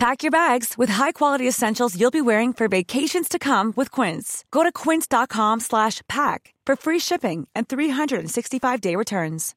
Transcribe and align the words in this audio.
Pack 0.00 0.22
your 0.22 0.30
bags 0.30 0.78
with 0.78 0.88
high-quality 0.88 1.46
essentials 1.46 1.94
you'll 1.94 2.10
be 2.10 2.22
wearing 2.22 2.54
for 2.54 2.68
vacations 2.68 3.28
to 3.28 3.38
come 3.38 3.74
with 3.76 3.90
Quince. 3.90 4.46
Go 4.50 4.62
to 4.62 4.72
quince.com 4.72 5.60
slash 5.60 6.00
pack 6.08 6.54
for 6.64 6.74
free 6.74 6.98
shipping 6.98 7.46
and 7.54 7.68
365-day 7.68 8.96
returns. 8.96 9.54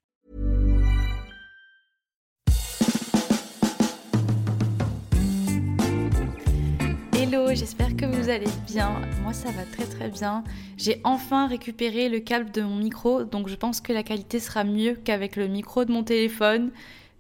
Hello, 7.14 7.56
j'espère 7.56 7.96
que 7.96 8.06
vous 8.06 8.28
allez 8.28 8.52
bien. 8.68 9.02
Moi, 9.22 9.32
ça 9.32 9.50
va 9.52 9.64
très 9.64 9.86
très 9.86 10.10
bien. 10.10 10.44
J'ai 10.76 11.00
enfin 11.06 11.48
récupéré 11.48 12.10
le 12.10 12.20
câble 12.20 12.52
de 12.52 12.64
mon 12.64 12.76
micro, 12.76 13.24
donc 13.24 13.48
je 13.48 13.56
pense 13.56 13.80
que 13.80 13.94
la 13.94 14.04
qualité 14.04 14.42
sera 14.42 14.66
mieux 14.66 14.96
qu'avec 15.06 15.38
le 15.38 15.48
micro 15.48 15.86
de 15.86 15.94
mon 15.94 16.04
téléphone. 16.04 16.72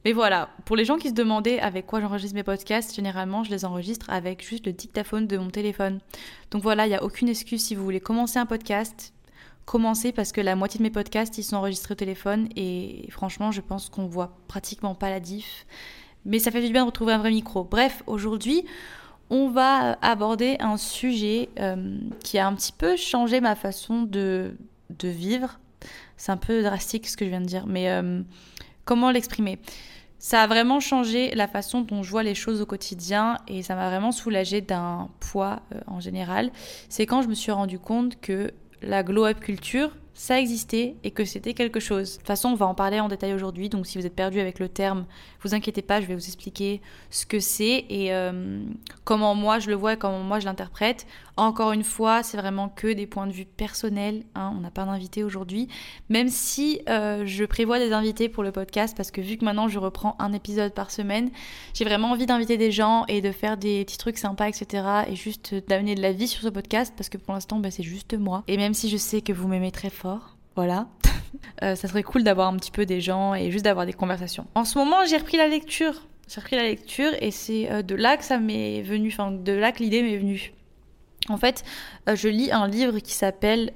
Mais 0.05 0.12
voilà, 0.12 0.49
pour 0.66 0.75
les 0.75 0.84
gens 0.84 0.98
qui 0.98 1.09
se 1.09 1.13
demandaient 1.13 1.59
avec 1.59 1.85
quoi 1.85 2.02
j'enregistre 2.02 2.35
mes 2.35 2.44
podcasts, 2.44 2.94
généralement 2.94 3.44
je 3.44 3.52
les 3.52 3.63
enregistre 3.63 4.09
avec 4.09 4.45
juste 4.45 4.66
le 4.66 4.73
dictaphone 4.73 5.27
de 5.27 5.38
mon 5.38 5.49
téléphone. 5.49 5.99
Donc 6.52 6.61
voilà, 6.61 6.85
il 6.85 6.89
n'y 6.89 6.95
a 6.95 7.03
aucune 7.03 7.30
excuse 7.30 7.63
si 7.63 7.75
vous 7.75 7.84
voulez 7.84 8.02
commencer 8.02 8.38
un 8.38 8.45
podcast. 8.45 9.13
Commencez 9.66 10.11
parce 10.11 10.34
que 10.34 10.41
la 10.41 10.58
moitié 10.58 10.80
de 10.80 10.84
mes 10.84 10.89
podcasts 10.89 11.38
ils 11.38 11.44
sont 11.44 11.55
enregistrés 11.55 11.94
au 11.94 11.95
téléphone 11.95 12.49
et 12.58 13.08
franchement 13.11 13.52
je 13.52 13.61
pense 13.61 13.88
qu'on 13.88 14.08
voit 14.08 14.35
pratiquement 14.49 14.94
pas 14.94 15.09
la 15.09 15.21
diff. 15.21 15.66
Mais 16.25 16.39
ça 16.39 16.52
fait 16.52 16.61
du 16.61 16.72
bien 16.73 16.81
de 16.81 16.88
retrouver 16.88 17.13
un 17.13 17.17
vrai 17.17 17.31
micro. 17.31 17.63
Bref, 17.63 18.03
aujourd'hui 18.06 18.66
on 19.30 19.50
va 19.50 19.97
aborder 20.02 20.58
un 20.59 20.75
sujet 20.75 21.50
euh, 21.59 21.97
qui 22.23 22.38
a 22.38 22.45
un 22.45 22.53
petit 22.56 22.73
peu 22.73 22.97
changé 22.97 23.39
ma 23.39 23.56
façon 23.56 24.02
de, 24.02 24.58
de 24.89 25.08
vivre. 25.08 25.59
C'est 26.17 26.31
un 26.33 26.38
peu 26.38 26.61
drastique 26.61 27.08
ce 27.08 27.16
que 27.16 27.23
je 27.23 27.30
viens 27.30 27.41
de 27.41 27.45
dire, 27.45 27.66
mais 27.66 27.89
euh, 27.89 28.22
comment 28.85 29.11
l'exprimer? 29.11 29.59
Ça 30.23 30.41
a 30.41 30.47
vraiment 30.47 30.79
changé 30.79 31.35
la 31.35 31.49
façon 31.49 31.81
dont 31.81 32.02
je 32.02 32.09
vois 32.09 32.23
les 32.23 32.33
choses 32.33 32.61
au 32.61 32.66
quotidien 32.66 33.39
et 33.49 33.61
ça 33.61 33.75
m'a 33.75 33.89
vraiment 33.89 34.13
soulagé 34.13 34.61
d'un 34.61 35.09
poids 35.19 35.59
euh, 35.75 35.81
en 35.85 35.99
général. 35.99 36.49
C'est 36.88 37.05
quand 37.05 37.21
je 37.21 37.27
me 37.27 37.33
suis 37.33 37.52
rendu 37.52 37.77
compte 37.77 38.21
que 38.21 38.51
la 38.81 39.03
glow-up 39.03 39.41
culture, 39.41 39.91
ça 40.13 40.39
existait 40.39 40.95
et 41.03 41.11
que 41.11 41.25
c'était 41.25 41.53
quelque 41.53 41.81
chose. 41.81 42.13
De 42.13 42.17
toute 42.19 42.27
façon, 42.27 42.49
on 42.49 42.55
va 42.55 42.67
en 42.67 42.73
parler 42.73 43.01
en 43.01 43.09
détail 43.09 43.33
aujourd'hui, 43.33 43.67
donc 43.67 43.85
si 43.85 43.97
vous 43.97 44.05
êtes 44.05 44.16
perdu 44.16 44.39
avec 44.39 44.59
le 44.59 44.69
terme, 44.69 45.07
vous 45.44 45.53
inquiétez 45.53 45.81
pas, 45.81 46.02
je 46.02 46.05
vais 46.05 46.16
vous 46.16 46.25
expliquer 46.25 46.81
ce 47.09 47.25
que 47.25 47.39
c'est 47.39 47.86
et 47.89 48.13
euh, 48.13 48.63
comment 49.03 49.36
moi 49.36 49.59
je 49.59 49.69
le 49.69 49.75
vois 49.75 49.94
et 49.94 49.97
comment 49.97 50.19
moi 50.19 50.39
je 50.39 50.45
l'interprète. 50.45 51.05
Encore 51.35 51.72
une 51.72 51.83
fois, 51.83 52.22
c'est 52.22 52.38
vraiment 52.38 52.69
que 52.69 52.94
des 52.94 53.08
points 53.08 53.25
de 53.25 53.31
vue 53.31 53.45
personnels, 53.45 54.23
hein, 54.35 54.53
on 54.55 54.61
n'a 54.61 54.69
pas 54.69 54.85
d'invité 54.85 55.23
aujourd'hui, 55.23 55.67
même 56.09 56.30
si 56.30 56.81
euh, 56.89 57.23
je 57.25 57.44
prévois 57.44 57.80
des 57.80 57.91
invités 57.91 58.30
pour 58.30 58.44
le 58.44 58.52
podcast, 58.52 58.95
parce 58.95 59.09
que 59.09 59.19
vu 59.19 59.38
que 59.38 59.45
maintenant 59.45 59.67
je 59.67 59.80
reprends 59.80 60.16
un 60.19 60.31
épisode 60.31 60.73
par 60.73 60.91
semaine, 60.91 61.31
j'ai 61.73 61.85
vraiment 61.85 62.11
envie 62.11 62.28
d'inviter 62.28 62.57
des 62.57 62.72
gens 62.72 63.05
et 63.07 63.22
de 63.22 63.31
faire 63.31 63.57
des 63.57 63.83
petits 63.83 63.97
trucs 63.97 64.19
sympas, 64.19 64.47
etc. 64.47 64.83
et 65.07 65.16
juste 65.16 65.55
d'amener 65.67 65.95
de 65.95 66.02
la 66.02 66.11
vie 66.11 66.28
sur 66.28 66.44
ce 66.44 66.50
podcast, 66.50 66.94
parce 66.95 67.09
que 67.09 67.17
pour 67.17 67.33
l'instant, 67.33 67.59
bah, 67.59 67.72
c'est 67.72 67.83
juste 67.83 68.13
moi. 68.13 68.44
Et 68.47 68.57
même 68.57 68.75
si 68.75 68.89
je 68.89 68.97
sais 68.97 69.22
que 69.22 69.33
vous 69.33 69.47
m'aimez 69.47 69.72
très 69.72 69.89
fort, 69.89 70.35
voilà. 70.56 70.88
Euh, 71.62 71.76
ça 71.76 71.88
serait 71.88 72.04
cool 72.04 72.23
d'avoir 72.23 72.48
un 72.48 72.56
petit 72.58 72.72
peu 72.72 72.86
des 72.86 73.02
gens 73.02 73.34
et 73.34 73.52
juste 73.52 73.66
d'avoir 73.66 73.86
des 73.86 73.94
conversations. 73.94 74.46
En 74.56 74.66
ce 74.66 74.78
moment, 74.78 75.06
j'ai 75.06 75.18
repris 75.18 75.38
la 75.38 75.48
lecture. 75.48 76.08
J'ai 76.28 76.40
repris 76.42 76.56
la 76.56 76.64
lecture 76.64 77.12
et 77.20 77.32
c'est 77.32 77.72
euh, 77.72 77.82
de 77.82 77.96
là 77.96 78.18
que 78.18 78.23
ça 78.23 78.38
m'est 78.38 78.81
venu, 78.81 79.09
enfin 79.09 79.31
de 79.31 79.52
là 79.52 79.72
que 79.72 79.80
l'idée 79.80 80.02
m'est 80.03 80.18
venue. 80.18 80.53
En 81.30 81.38
fait, 81.38 81.63
euh, 82.08 82.16
je 82.16 82.28
lis 82.28 82.52
un 82.52 82.68
livre 82.68 83.00
qui 83.00 83.13
s'appelle 83.13 83.72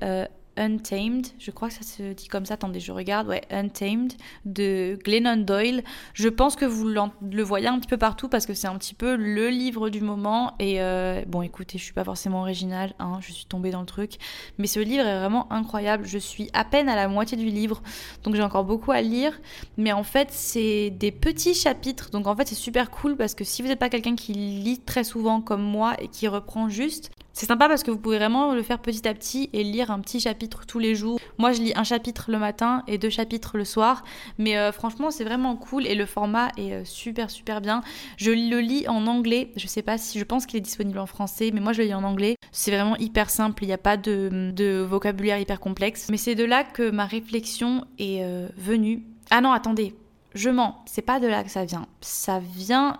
Untamed, 0.58 1.28
je 1.40 1.52
crois 1.52 1.70
que 1.70 1.76
ça 1.76 1.84
se 1.84 2.14
dit 2.14 2.28
comme 2.28 2.46
ça, 2.46 2.56
attendez, 2.56 2.80
je 2.80 2.92
regarde, 2.92 3.28
ouais, 3.28 3.42
Untamed 3.52 4.14
de 4.46 4.98
Glennon 5.04 5.38
Doyle. 5.38 5.84
Je 6.14 6.28
pense 6.28 6.56
que 6.56 6.66
vous 6.66 6.88
le 6.88 7.44
voyez 7.44 7.68
un 7.68 7.80
petit 7.80 7.88
peu 7.88 7.98
partout 7.98 8.28
parce 8.28 8.46
que 8.46 8.54
c'est 8.54 8.68
un 8.68 8.78
petit 8.78 8.94
peu 8.94 9.16
le 9.16 9.50
livre 9.50 9.90
du 9.90 10.02
moment. 10.02 10.54
Et 10.60 10.82
euh, 10.82 11.24
bon, 11.28 11.42
écoutez, 11.42 11.78
je 11.78 11.84
suis 11.84 11.94
pas 11.94 12.04
forcément 12.04 12.42
originale, 12.42 12.94
hein, 13.00 13.20
je 13.22 13.32
suis 13.32 13.46
tombée 13.46 13.72
dans 13.72 13.82
le 13.82 13.86
truc, 13.86 14.18
mais 14.58 14.68
ce 14.68 14.80
livre 14.80 15.06
est 15.06 15.20
vraiment 15.20 15.52
incroyable. 15.52 16.06
Je 16.06 16.18
suis 16.18 16.50
à 16.54 16.66
peine 16.66 16.90
à 16.90 16.96
la 16.96 17.08
moitié 17.08 17.38
du 17.38 17.48
livre, 17.48 17.82
donc 18.24 18.36
j'ai 18.36 18.44
encore 18.44 18.66
beaucoup 18.66 18.92
à 18.92 19.02
lire. 19.02 19.40
Mais 19.78 19.92
en 19.92 20.04
fait, 20.04 20.30
c'est 20.32 20.90
des 20.90 21.12
petits 21.12 21.54
chapitres, 21.54 22.10
donc 22.12 22.28
en 22.28 22.36
fait, 22.36 22.48
c'est 22.48 22.56
super 22.56 22.90
cool 22.90 23.16
parce 23.16 23.36
que 23.36 23.44
si 23.44 23.62
vous 23.62 23.68
n'êtes 23.68 23.80
pas 23.80 23.90
quelqu'un 23.90 24.16
qui 24.16 24.34
lit 24.34 24.80
très 24.80 25.04
souvent 25.04 25.42
comme 25.42 25.62
moi 25.62 25.96
et 26.02 26.08
qui 26.08 26.28
reprend 26.28 26.70
juste, 26.70 27.12
c'est 27.38 27.46
sympa 27.46 27.68
parce 27.68 27.84
que 27.84 27.92
vous 27.92 28.00
pouvez 28.00 28.18
vraiment 28.18 28.56
le 28.56 28.64
faire 28.64 28.80
petit 28.80 29.08
à 29.08 29.14
petit 29.14 29.52
et 29.54 29.64
lire 29.64 29.92
un 29.92 30.00
petit 30.00 30.20
chapitre 30.20 30.66
tous 30.66 30.80
les 30.80 30.96
jours. 30.96 31.20
Moi, 31.38 31.52
je 31.52 31.62
lis 31.62 31.72
un 31.76 31.84
chapitre 31.84 32.32
le 32.32 32.40
matin 32.40 32.82
et 32.88 32.98
deux 32.98 33.12
chapitres 33.12 33.60
le 33.60 33.64
soir. 33.64 34.04
Mais 34.40 34.58
euh, 34.58 34.72
franchement, 34.72 35.12
c'est 35.12 35.24
vraiment 35.24 35.56
cool 35.56 35.86
et 35.86 35.94
le 35.94 36.08
format 36.08 36.50
est 36.58 36.74
euh, 36.74 36.84
super, 36.84 37.30
super 37.30 37.62
bien. 37.62 37.84
Je 38.18 38.32
le 38.32 38.60
lis 38.60 38.88
en 38.88 39.06
anglais. 39.06 39.52
Je 39.56 39.68
sais 39.68 39.84
pas 39.84 40.00
si 40.00 40.18
je 40.18 40.24
pense 40.24 40.48
qu'il 40.48 40.58
est 40.58 40.62
disponible 40.62 40.98
en 40.98 41.06
français, 41.06 41.52
mais 41.54 41.60
moi, 41.60 41.74
je 41.74 41.84
le 41.84 41.90
lis 41.90 41.94
en 41.94 42.04
anglais. 42.04 42.38
C'est 42.52 42.72
vraiment 42.72 42.98
hyper 42.98 43.30
simple. 43.30 43.64
Il 43.64 43.68
n'y 43.68 43.74
a 43.74 43.78
pas 43.78 43.98
de, 43.98 44.84
vocabulaire 44.90 45.38
hyper 45.38 45.60
complexe. 45.60 46.08
Mais 46.10 46.18
c'est 46.18 46.34
de 46.34 46.44
là 46.44 46.64
que 46.64 46.90
ma 46.90 47.06
réflexion 47.06 47.86
est 48.00 48.24
euh, 48.24 48.48
venue. 48.58 49.04
Ah 49.30 49.42
non, 49.42 49.52
attendez. 49.52 49.94
Je 50.34 50.50
mens, 50.50 50.84
c'est 50.88 51.04
pas 51.04 51.20
de 51.20 51.28
là 51.28 51.44
que 51.44 51.52
ça 51.52 51.66
vient. 51.66 51.86
Ça 52.02 52.40
vient 52.40 52.98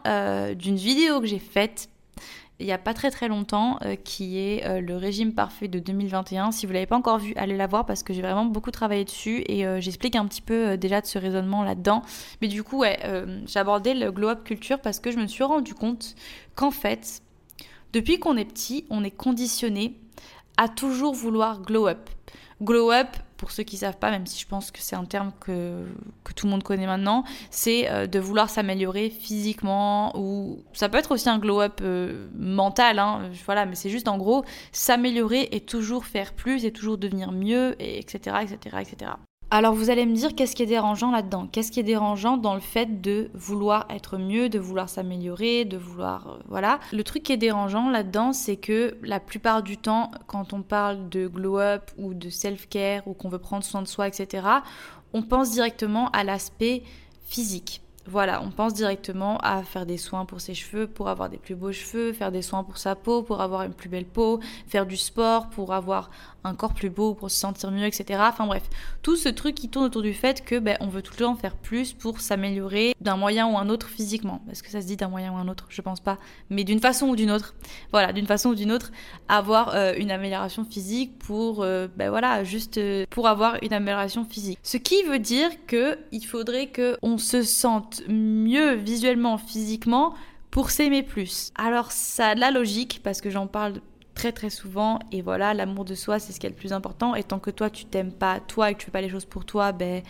d'une 0.54 0.76
vidéo 0.76 1.22
que 1.22 1.26
j'ai 1.26 1.40
faite 1.40 1.90
il 2.60 2.66
n'y 2.66 2.72
a 2.72 2.80
pas 2.80 2.94
très 2.94 3.12
très 3.12 3.28
longtemps, 3.28 3.78
euh, 3.84 3.96
qui 3.96 4.40
est 4.40 4.66
euh, 4.66 4.82
le 4.82 4.98
régime 4.98 5.34
parfait 5.34 5.68
de 5.68 5.78
2021. 5.78 6.52
Si 6.52 6.66
vous 6.66 6.72
ne 6.72 6.74
l'avez 6.74 6.88
pas 6.88 6.96
encore 6.96 7.20
vu, 7.20 7.34
allez 7.36 7.56
la 7.56 7.68
voir 7.68 7.86
parce 7.86 8.02
que 8.02 8.14
j'ai 8.14 8.22
vraiment 8.22 8.46
beaucoup 8.46 8.72
travaillé 8.72 9.06
dessus 9.06 9.44
et 9.48 9.66
euh, 9.66 9.80
j'explique 9.80 10.16
un 10.16 10.26
petit 10.26 10.42
peu 10.42 10.76
déjà 10.76 11.02
de 11.02 11.06
ce 11.06 11.20
raisonnement 11.20 11.64
là-dedans. 11.64 12.02
Mais 12.42 12.48
du 12.48 12.64
coup, 12.64 12.80
ouais, 12.80 13.00
j'ai 13.46 13.60
abordé 13.60 13.94
le 13.94 14.12
glow 14.12 14.30
up 14.30 14.44
culture 14.44 14.80
parce 14.80 15.00
que 15.00 15.12
je 15.12 15.18
me 15.18 15.28
suis 15.28 15.44
rendu 15.44 15.74
compte 15.76 16.16
qu'en 16.56 16.72
fait, 16.72 17.22
depuis 17.94 18.20
qu'on 18.20 18.38
est 18.38 18.46
petit, 18.46 18.86
on 18.90 19.04
est 19.04 19.12
conditionné 19.12 20.00
à 20.58 20.68
toujours 20.68 21.14
vouloir 21.14 21.62
glow 21.62 21.88
up. 21.88 22.10
Glow 22.62 22.92
up, 22.92 23.10
pour 23.38 23.52
ceux 23.52 23.64
qui 23.64 23.78
savent 23.78 23.98
pas, 23.98 24.12
même 24.12 24.26
si 24.26 24.40
je 24.40 24.48
pense 24.48 24.72
que 24.72 24.80
c'est 24.80 24.96
un 24.96 25.06
terme 25.06 25.32
que, 25.40 25.86
que, 26.24 26.34
tout 26.34 26.46
le 26.46 26.52
monde 26.52 26.64
connaît 26.64 26.86
maintenant, 26.86 27.24
c'est 27.52 27.90
euh, 27.90 28.08
de 28.08 28.20
vouloir 28.20 28.50
s'améliorer 28.50 29.10
physiquement 29.10 30.18
ou 30.18 30.64
ça 30.74 30.90
peut 30.90 30.98
être 30.98 31.12
aussi 31.12 31.30
un 31.30 31.40
glow 31.40 31.62
up 31.62 31.80
euh, 31.82 32.28
mental, 32.36 33.00
hein, 33.00 33.30
voilà, 33.46 33.66
mais 33.66 33.76
c'est 33.76 33.90
juste 33.90 34.08
en 34.08 34.18
gros 34.18 34.44
s'améliorer 34.72 35.50
et 35.52 35.62
toujours 35.62 36.06
faire 36.06 36.34
plus 36.34 36.66
et 36.66 36.72
toujours 36.72 36.98
devenir 36.98 37.32
mieux, 37.32 37.76
et 37.80 38.00
etc., 38.00 38.38
etc., 38.44 38.78
etc. 38.82 39.12
Alors 39.50 39.74
vous 39.74 39.90
allez 39.90 40.06
me 40.06 40.14
dire 40.14 40.36
qu'est-ce 40.36 40.58
qui 40.58 40.64
est 40.64 40.68
dérangeant 40.68 41.10
là-dedans? 41.10 41.48
Qu'est-ce 41.50 41.72
qui 41.72 41.80
est 41.80 41.84
dérangeant 41.84 42.36
dans 42.36 42.54
le 42.54 42.60
fait 42.60 43.00
de 43.00 43.30
vouloir 43.34 43.86
être 43.90 44.18
mieux, 44.18 44.50
de 44.50 44.60
vouloir 44.60 44.90
s'améliorer, 44.90 45.64
de 45.64 45.78
vouloir... 45.78 46.28
Euh, 46.28 46.40
voilà. 46.50 46.82
Le 46.92 47.02
truc 47.06 47.24
qui 47.24 47.32
est 47.32 47.38
dérangeant 47.38 47.90
là-dedans, 47.90 48.34
c'est 48.34 48.58
que 48.58 48.98
la 49.04 49.22
plupart 49.22 49.64
du 49.64 49.78
temps, 49.78 50.12
quand 50.28 50.52
on 50.52 50.64
parle 50.64 51.08
de 51.08 51.28
glow-up 51.28 51.92
ou 51.98 52.14
de 52.14 52.30
self-care 52.30 53.08
ou 53.08 53.14
qu'on 53.14 53.30
veut 53.30 53.40
prendre 53.40 53.64
soin 53.64 53.82
de 53.82 53.88
soi, 53.88 54.10
etc., 54.10 54.46
on 55.14 55.22
pense 55.22 55.52
directement 55.52 56.10
à 56.10 56.26
l'aspect 56.26 56.84
physique. 57.24 57.82
Voilà, 58.10 58.42
on 58.42 58.52
pense 58.52 58.74
directement 58.74 59.38
à 59.40 59.64
faire 59.64 59.86
des 59.86 59.98
soins 59.98 60.24
pour 60.24 60.40
ses 60.40 60.54
cheveux, 60.54 60.88
pour 60.88 61.10
avoir 61.10 61.30
des 61.30 61.38
plus 61.38 61.56
beaux 61.56 61.74
cheveux, 61.74 62.14
faire 62.14 62.32
des 62.32 62.42
soins 62.42 62.64
pour 62.64 62.78
sa 62.78 62.96
peau, 62.96 63.22
pour 63.22 63.42
avoir 63.42 63.64
une 63.64 63.74
plus 63.74 63.90
belle 63.90 64.06
peau, 64.06 64.40
faire 64.66 64.86
du 64.86 64.96
sport, 64.96 65.50
pour 65.50 65.74
avoir 65.74 66.10
un 66.48 66.56
corps 66.56 66.74
plus 66.74 66.90
beau, 66.90 67.14
pour 67.14 67.30
se 67.30 67.38
sentir 67.38 67.72
mieux, 67.72 67.86
etc. 67.86 68.20
Enfin 68.28 68.46
bref, 68.46 68.64
tout 69.02 69.16
ce 69.16 69.30
truc 69.30 69.56
qui 69.56 69.70
tourne 69.70 69.86
autour 69.86 70.02
du 70.02 70.14
fait 70.14 70.44
que 70.44 70.60
ben, 70.60 70.78
on 70.80 70.88
veut 70.88 71.02
tout 71.02 71.14
le 71.18 71.26
temps 71.26 71.36
faire 71.36 71.56
plus 71.56 71.94
pour 71.94 72.22
s'améliorer 72.22 72.96
d'un 73.02 73.18
moyen 73.18 73.48
ou 73.48 73.58
un 73.58 73.70
autre 73.70 73.88
physiquement. 73.88 74.42
Est-ce 74.52 74.64
que 74.64 74.70
ça 74.70 74.82
se 74.82 74.88
dit 74.88 74.98
d'un 74.98 75.10
moyen 75.10 75.32
ou 75.32 75.36
un 75.36 75.48
autre 75.48 75.66
Je 75.70 75.82
pense 75.82 76.00
pas. 76.00 76.18
Mais 76.50 76.64
d'une 76.64 76.80
façon 76.80 77.08
ou 77.08 77.16
d'une 77.16 77.32
autre. 77.32 77.56
Voilà, 77.92 78.14
d'une 78.14 78.28
façon 78.28 78.50
ou 78.50 78.56
d'une 78.56 78.72
autre, 78.72 78.92
avoir 79.28 79.76
euh, 79.76 79.94
une 79.98 80.12
amélioration 80.12 80.66
physique 80.66 81.18
pour, 81.20 81.64
euh, 81.64 81.88
ben 81.96 82.10
voilà, 82.10 82.44
juste 82.44 82.78
euh, 82.78 83.06
pour 83.10 83.28
avoir 83.28 83.58
une 83.62 83.74
amélioration 83.74 84.26
physique. 84.26 84.60
Ce 84.64 84.78
qui 84.78 85.04
veut 85.04 85.20
dire 85.20 85.50
que 85.68 85.98
il 86.12 86.26
faudrait 86.26 86.68
que 86.68 86.98
on 87.02 87.18
se 87.18 87.44
sente 87.44 88.02
mieux 88.08 88.74
visuellement, 88.74 89.38
physiquement 89.38 90.14
pour 90.52 90.72
s'aimer 90.72 91.04
plus. 91.04 91.52
Alors 91.56 91.92
ça 91.92 92.30
a 92.30 92.36
de 92.36 92.40
la 92.40 92.52
logique 92.52 93.02
parce 93.04 93.22
que 93.22 93.30
j'en 93.30 93.48
parle 93.48 93.82
très 94.18 94.32
très 94.32 94.50
souvent. 94.50 95.00
Et 95.12 95.22
voilà 95.22 95.54
l'amour 95.54 95.86
de 95.86 95.96
soi 95.96 96.20
c'est 96.20 96.34
ce 96.34 96.40
qui 96.40 96.48
est 96.48 96.50
le 96.50 96.56
plus 96.56 96.74
important. 96.74 97.16
Et 97.16 97.24
tant 97.24 97.40
que 97.40 97.52
toi 97.52 97.70
tu 97.70 97.86
t'aimes 97.86 98.12
pas 98.12 98.40
toi 98.40 98.72
et 98.72 98.74
que 98.74 98.80
tu 98.80 98.86
fais 98.86 98.92
pas 98.92 99.02
les 99.02 99.10
choses 99.10 99.26
pour 99.26 99.46
toi 99.46 99.72
ben 99.72 100.02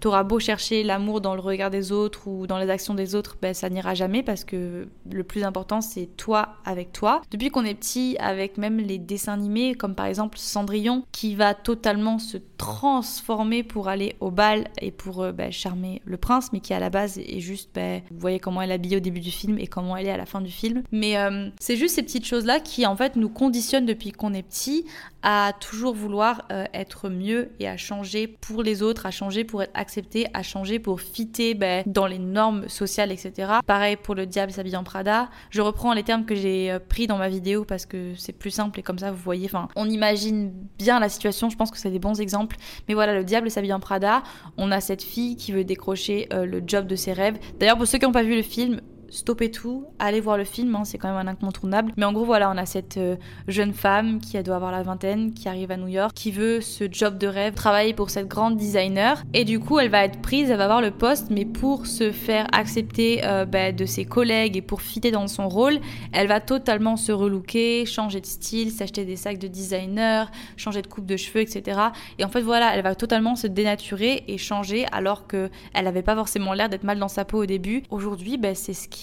T'auras 0.00 0.22
beau 0.22 0.38
chercher 0.38 0.82
l'amour 0.82 1.20
dans 1.20 1.34
le 1.34 1.40
regard 1.40 1.70
des 1.70 1.92
autres 1.92 2.26
ou 2.26 2.46
dans 2.46 2.58
les 2.58 2.70
actions 2.70 2.94
des 2.94 3.14
autres, 3.14 3.36
ben, 3.40 3.54
ça 3.54 3.68
n'ira 3.68 3.94
jamais 3.94 4.22
parce 4.22 4.44
que 4.44 4.88
le 5.10 5.24
plus 5.24 5.44
important 5.44 5.80
c'est 5.80 6.06
toi 6.16 6.56
avec 6.64 6.92
toi. 6.92 7.20
Depuis 7.30 7.50
qu'on 7.50 7.64
est 7.64 7.74
petit, 7.74 8.16
avec 8.18 8.56
même 8.56 8.78
les 8.78 8.98
dessins 8.98 9.34
animés, 9.34 9.74
comme 9.74 9.94
par 9.94 10.06
exemple 10.06 10.38
Cendrillon, 10.38 11.04
qui 11.12 11.34
va 11.34 11.54
totalement 11.54 12.18
se 12.18 12.38
transformer 12.56 13.62
pour 13.62 13.88
aller 13.88 14.16
au 14.20 14.30
bal 14.30 14.68
et 14.80 14.90
pour 14.90 15.22
euh, 15.22 15.32
ben, 15.32 15.50
charmer 15.52 16.02
le 16.04 16.16
prince, 16.16 16.52
mais 16.52 16.60
qui 16.60 16.74
à 16.74 16.80
la 16.80 16.90
base 16.90 17.18
est 17.18 17.40
juste, 17.40 17.70
ben, 17.74 18.02
vous 18.10 18.18
voyez 18.18 18.38
comment 18.38 18.62
elle 18.62 18.70
est 18.70 18.74
habillée 18.74 18.96
au 18.96 19.00
début 19.00 19.20
du 19.20 19.30
film 19.30 19.58
et 19.58 19.66
comment 19.66 19.96
elle 19.96 20.06
est 20.06 20.12
à 20.12 20.16
la 20.16 20.26
fin 20.26 20.40
du 20.40 20.50
film. 20.50 20.82
Mais 20.92 21.18
euh, 21.18 21.48
c'est 21.60 21.76
juste 21.76 21.94
ces 21.94 22.02
petites 22.02 22.26
choses-là 22.26 22.60
qui 22.60 22.86
en 22.86 22.96
fait 22.96 23.16
nous 23.16 23.28
conditionnent 23.28 23.86
depuis 23.86 24.12
qu'on 24.12 24.34
est 24.34 24.42
petit 24.42 24.86
à 25.22 25.52
toujours 25.60 25.94
vouloir 25.94 26.46
euh, 26.50 26.64
être 26.72 27.08
mieux 27.08 27.50
et 27.60 27.68
à 27.68 27.76
changer 27.76 28.26
pour 28.26 28.62
les 28.62 28.82
autres, 28.82 29.06
à 29.06 29.10
changer 29.10 29.44
pour 29.44 29.62
être 29.62 29.70
accepté, 29.74 29.89
à 30.34 30.42
changer 30.42 30.78
pour 30.78 31.00
fitter 31.00 31.54
ben, 31.54 31.82
dans 31.86 32.06
les 32.06 32.18
normes 32.18 32.68
sociales, 32.68 33.12
etc. 33.12 33.52
Pareil 33.66 33.96
pour 33.96 34.14
le 34.14 34.26
diable 34.26 34.52
s'habille 34.52 34.76
en 34.76 34.84
Prada. 34.84 35.28
Je 35.50 35.60
reprends 35.60 35.92
les 35.92 36.02
termes 36.02 36.24
que 36.24 36.34
j'ai 36.34 36.70
euh, 36.70 36.78
pris 36.78 37.06
dans 37.06 37.18
ma 37.18 37.28
vidéo 37.28 37.64
parce 37.64 37.86
que 37.86 38.14
c'est 38.16 38.32
plus 38.32 38.50
simple 38.50 38.80
et 38.80 38.82
comme 38.82 38.98
ça 38.98 39.10
vous 39.10 39.22
voyez, 39.22 39.46
enfin, 39.46 39.68
on 39.76 39.88
imagine 39.88 40.52
bien 40.78 41.00
la 41.00 41.08
situation. 41.08 41.50
Je 41.50 41.56
pense 41.56 41.70
que 41.70 41.78
c'est 41.78 41.90
des 41.90 41.98
bons 41.98 42.20
exemples. 42.20 42.56
Mais 42.88 42.94
voilà, 42.94 43.14
le 43.14 43.24
diable 43.24 43.50
s'habille 43.50 43.72
en 43.72 43.80
Prada. 43.80 44.22
On 44.56 44.70
a 44.72 44.80
cette 44.80 45.02
fille 45.02 45.36
qui 45.36 45.52
veut 45.52 45.64
décrocher 45.64 46.28
euh, 46.32 46.46
le 46.46 46.62
job 46.66 46.86
de 46.86 46.96
ses 46.96 47.12
rêves. 47.12 47.38
D'ailleurs, 47.58 47.76
pour 47.76 47.86
ceux 47.86 47.98
qui 47.98 48.06
n'ont 48.06 48.12
pas 48.12 48.22
vu 48.22 48.36
le 48.36 48.42
film, 48.42 48.80
stoppez 49.10 49.50
tout, 49.50 49.86
allez 49.98 50.20
voir 50.20 50.36
le 50.36 50.44
film, 50.44 50.74
hein, 50.74 50.84
c'est 50.84 50.98
quand 50.98 51.08
même 51.08 51.26
un 51.26 51.30
incontournable. 51.30 51.92
Mais 51.96 52.04
en 52.04 52.12
gros, 52.12 52.24
voilà, 52.24 52.50
on 52.50 52.56
a 52.56 52.66
cette 52.66 52.96
euh, 52.96 53.16
jeune 53.48 53.72
femme 53.72 54.20
qui 54.20 54.40
doit 54.42 54.56
avoir 54.56 54.72
la 54.72 54.82
vingtaine, 54.82 55.34
qui 55.34 55.48
arrive 55.48 55.70
à 55.70 55.76
New 55.76 55.88
York, 55.88 56.12
qui 56.14 56.30
veut 56.30 56.60
ce 56.60 56.84
job 56.90 57.18
de 57.18 57.26
rêve, 57.26 57.54
travailler 57.54 57.92
pour 57.92 58.10
cette 58.10 58.28
grande 58.28 58.56
designer. 58.56 59.22
Et 59.34 59.44
du 59.44 59.60
coup, 59.60 59.78
elle 59.78 59.90
va 59.90 60.04
être 60.04 60.20
prise, 60.22 60.50
elle 60.50 60.58
va 60.58 60.64
avoir 60.64 60.80
le 60.80 60.90
poste, 60.90 61.30
mais 61.30 61.44
pour 61.44 61.86
se 61.86 62.12
faire 62.12 62.46
accepter 62.52 63.20
euh, 63.24 63.44
bah, 63.44 63.72
de 63.72 63.84
ses 63.84 64.04
collègues 64.04 64.56
et 64.56 64.62
pour 64.62 64.82
fitter 64.82 65.10
dans 65.10 65.26
son 65.26 65.48
rôle, 65.48 65.78
elle 66.12 66.28
va 66.28 66.40
totalement 66.40 66.96
se 66.96 67.12
relooker, 67.12 67.86
changer 67.86 68.20
de 68.20 68.26
style, 68.26 68.70
s'acheter 68.70 69.04
des 69.04 69.16
sacs 69.16 69.38
de 69.38 69.48
designer, 69.48 70.30
changer 70.56 70.82
de 70.82 70.86
coupe 70.86 71.06
de 71.06 71.16
cheveux, 71.16 71.40
etc. 71.40 71.80
Et 72.18 72.24
en 72.24 72.28
fait, 72.28 72.40
voilà, 72.40 72.74
elle 72.74 72.82
va 72.82 72.94
totalement 72.94 73.36
se 73.36 73.46
dénaturer 73.46 74.24
et 74.28 74.38
changer 74.38 74.86
alors 74.92 75.26
qu'elle 75.26 75.50
n'avait 75.74 76.02
pas 76.02 76.14
forcément 76.14 76.52
l'air 76.52 76.68
d'être 76.68 76.84
mal 76.84 76.98
dans 76.98 77.08
sa 77.08 77.24
peau 77.24 77.42
au 77.42 77.46
début. 77.46 77.82
Aujourd'hui, 77.90 78.38
bah, 78.38 78.54
c'est 78.54 78.74
ce 78.74 78.88
qui 78.88 78.99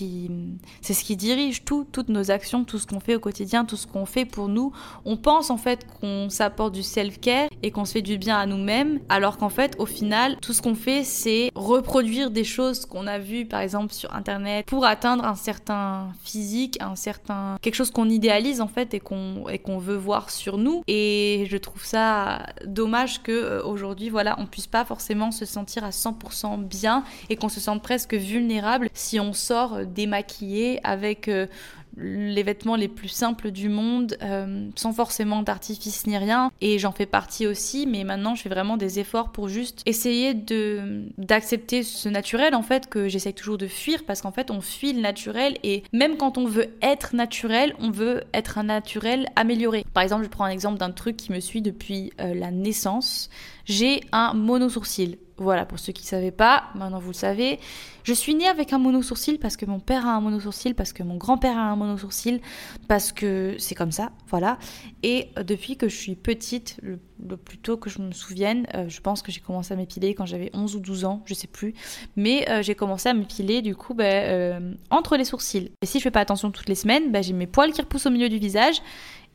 c'est 0.81 0.93
ce 0.93 1.03
qui 1.03 1.15
dirige 1.15 1.63
tout, 1.63 1.85
toutes 1.91 2.09
nos 2.09 2.31
actions, 2.31 2.63
tout 2.63 2.79
ce 2.79 2.87
qu'on 2.87 2.99
fait 2.99 3.15
au 3.15 3.19
quotidien, 3.19 3.65
tout 3.65 3.77
ce 3.77 3.87
qu'on 3.87 4.05
fait 4.05 4.25
pour 4.25 4.47
nous. 4.47 4.71
On 5.05 5.17
pense 5.17 5.49
en 5.49 5.57
fait 5.57 5.85
qu'on 5.99 6.29
s'apporte 6.29 6.73
du 6.73 6.83
self-care 6.83 7.49
et 7.63 7.71
qu'on 7.71 7.85
se 7.85 7.93
fait 7.93 8.01
du 8.01 8.17
bien 8.17 8.37
à 8.37 8.45
nous-mêmes, 8.45 8.99
alors 9.09 9.37
qu'en 9.37 9.49
fait, 9.49 9.75
au 9.79 9.85
final, 9.85 10.37
tout 10.41 10.53
ce 10.53 10.61
qu'on 10.61 10.75
fait, 10.75 11.03
c'est 11.03 11.51
reproduire 11.55 12.31
des 12.31 12.43
choses 12.43 12.85
qu'on 12.85 13.07
a 13.07 13.17
vues, 13.17 13.45
par 13.45 13.61
exemple, 13.61 13.93
sur 13.93 14.13
Internet, 14.13 14.65
pour 14.65 14.85
atteindre 14.85 15.25
un 15.25 15.35
certain 15.35 16.09
physique, 16.23 16.77
un 16.81 16.95
certain 16.95 17.57
quelque 17.61 17.75
chose 17.75 17.91
qu'on 17.91 18.09
idéalise 18.09 18.61
en 18.61 18.67
fait 18.67 18.93
et 18.93 18.99
qu'on 18.99 19.77
veut 19.77 19.95
voir 19.95 20.29
sur 20.29 20.57
nous. 20.57 20.83
Et 20.87 21.45
je 21.49 21.57
trouve 21.57 21.83
ça 21.83 22.45
dommage 22.65 23.23
que 23.23 23.31
euh, 23.31 23.63
aujourd'hui, 23.63 24.09
voilà, 24.09 24.35
on 24.39 24.45
puisse 24.45 24.67
pas 24.67 24.85
forcément 24.85 25.31
se 25.31 25.45
sentir 25.45 25.83
à 25.83 25.89
100% 25.89 26.63
bien 26.63 27.03
et 27.29 27.35
qu'on 27.35 27.49
se 27.49 27.59
sente 27.59 27.81
presque 27.81 28.13
vulnérable 28.13 28.89
si 28.93 29.19
on 29.19 29.33
sort 29.33 29.85
démaquillée 29.85 30.79
avec 30.83 31.27
euh, 31.27 31.47
les 31.97 32.43
vêtements 32.43 32.75
les 32.75 32.87
plus 32.87 33.07
simples 33.09 33.51
du 33.51 33.69
monde, 33.69 34.17
euh, 34.21 34.69
sans 34.75 34.93
forcément 34.93 35.41
d'artifice 35.41 36.05
ni 36.07 36.17
rien. 36.17 36.51
Et 36.61 36.79
j'en 36.79 36.91
fais 36.91 37.05
partie 37.05 37.47
aussi, 37.47 37.87
mais 37.87 38.03
maintenant 38.03 38.35
je 38.35 38.43
fais 38.43 38.49
vraiment 38.49 38.77
des 38.77 38.99
efforts 38.99 39.31
pour 39.31 39.47
juste 39.49 39.81
essayer 39.85 40.33
de 40.33 41.03
d'accepter 41.17 41.83
ce 41.83 42.09
naturel 42.09 42.55
en 42.55 42.61
fait 42.61 42.87
que 42.89 43.07
j'essaye 43.07 43.33
toujours 43.33 43.57
de 43.57 43.67
fuir 43.67 44.03
parce 44.05 44.21
qu'en 44.21 44.31
fait 44.31 44.51
on 44.51 44.61
fuit 44.61 44.93
le 44.93 45.01
naturel 45.01 45.57
et 45.63 45.83
même 45.93 46.17
quand 46.17 46.37
on 46.37 46.45
veut 46.45 46.67
être 46.81 47.15
naturel, 47.15 47.75
on 47.79 47.91
veut 47.91 48.23
être 48.33 48.57
un 48.57 48.63
naturel 48.63 49.27
amélioré. 49.35 49.85
Par 49.93 50.03
exemple, 50.03 50.23
je 50.23 50.29
prends 50.29 50.45
un 50.45 50.49
exemple 50.49 50.77
d'un 50.77 50.91
truc 50.91 51.17
qui 51.17 51.31
me 51.31 51.39
suit 51.39 51.61
depuis 51.61 52.11
euh, 52.21 52.33
la 52.33 52.51
naissance. 52.51 53.29
J'ai 53.65 54.01
un 54.11 54.33
mono-sourcil. 54.33 55.17
Voilà, 55.39 55.65
pour 55.65 55.77
ceux 55.77 55.93
qui 55.93 56.01
ne 56.01 56.07
savaient 56.07 56.31
pas, 56.31 56.63
maintenant 56.73 56.97
vous 56.97 57.09
le 57.09 57.13
savez. 57.13 57.59
Je 58.03 58.13
suis 58.13 58.33
née 58.33 58.47
avec 58.47 58.73
un 58.73 58.79
mono-sourcil 58.79 59.37
parce 59.37 59.55
que 59.55 59.67
mon 59.67 59.79
père 59.79 60.07
a 60.07 60.15
un 60.15 60.19
mono-sourcil, 60.19 60.73
parce 60.73 60.93
que 60.93 61.03
mon 61.03 61.17
grand-père 61.17 61.57
a 61.57 61.61
un 61.61 61.75
mono-sourcil, 61.75 62.41
parce 62.87 63.11
que 63.11 63.55
c'est 63.59 63.75
comme 63.75 63.91
ça, 63.91 64.11
voilà. 64.29 64.57
Et 65.03 65.29
euh, 65.37 65.43
depuis 65.43 65.77
que 65.77 65.89
je 65.89 65.95
suis 65.95 66.15
petite, 66.15 66.79
le, 66.81 66.97
plus 67.37 67.59
tôt 67.59 67.77
que 67.77 67.91
je 67.91 68.01
me 68.01 68.13
souvienne, 68.13 68.65
euh, 68.73 68.89
je 68.89 68.99
pense 68.99 69.21
que 69.21 69.31
j'ai 69.31 69.41
commencé 69.41 69.73
à 69.73 69.77
m'épiler 69.77 70.15
quand 70.15 70.25
j'avais 70.25 70.49
11 70.53 70.75
ou 70.75 70.79
12 70.79 71.05
ans, 71.05 71.21
je 71.25 71.35
sais 71.35 71.47
plus. 71.47 71.75
Mais 72.15 72.49
euh, 72.49 72.63
j'ai 72.63 72.73
commencé 72.73 73.09
à 73.09 73.13
m'épiler 73.13 73.61
du 73.61 73.75
coup 73.75 73.93
ben, 73.93 74.75
entre 74.89 75.17
les 75.17 75.25
sourcils. 75.25 75.71
Et 75.83 75.85
si 75.85 75.99
je 75.99 76.03
fais 76.03 76.11
pas 76.11 76.21
attention 76.21 76.49
toutes 76.49 76.69
les 76.69 76.75
semaines, 76.75 77.11
ben, 77.11 77.21
j'ai 77.21 77.33
mes 77.33 77.47
poils 77.47 77.73
qui 77.73 77.81
repoussent 77.81 78.07
au 78.07 78.11
milieu 78.11 78.29
du 78.29 78.39
visage. 78.39 78.81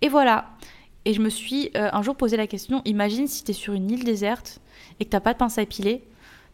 Et 0.00 0.08
voilà. 0.08 0.50
Et 1.04 1.14
je 1.14 1.20
me 1.20 1.28
suis 1.28 1.70
un 1.74 2.00
jour 2.02 2.16
posé 2.16 2.36
la 2.36 2.46
question, 2.46 2.80
imagine 2.84 3.26
si 3.26 3.42
tu 3.42 3.50
es 3.50 3.54
sur 3.54 3.72
une 3.72 3.90
île 3.90 4.04
déserte 4.04 4.60
et 5.02 5.04
que 5.04 5.10
t'as 5.10 5.20
pas 5.20 5.32
de 5.32 5.38
pince 5.38 5.58
à 5.58 5.62
épiler, 5.62 6.04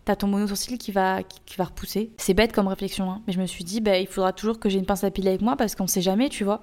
t'as 0.06 0.16
ton 0.16 0.26
mono 0.26 0.46
sourcil 0.46 0.78
qui 0.78 0.90
va, 0.90 1.22
qui, 1.22 1.56
va 1.58 1.64
repousser. 1.64 2.10
C'est 2.16 2.32
bête 2.32 2.52
comme 2.52 2.66
réflexion, 2.66 3.10
hein. 3.10 3.20
mais 3.26 3.34
je 3.34 3.40
me 3.40 3.46
suis 3.46 3.62
dit, 3.62 3.82
bah, 3.82 3.98
il 3.98 4.06
faudra 4.06 4.32
toujours 4.32 4.58
que 4.58 4.70
j'ai 4.70 4.78
une 4.78 4.86
pince 4.86 5.04
à 5.04 5.08
épiler 5.08 5.28
avec 5.28 5.42
moi 5.42 5.54
parce 5.54 5.74
qu'on 5.74 5.86
sait 5.86 6.00
jamais, 6.00 6.30
tu 6.30 6.44
vois. 6.44 6.62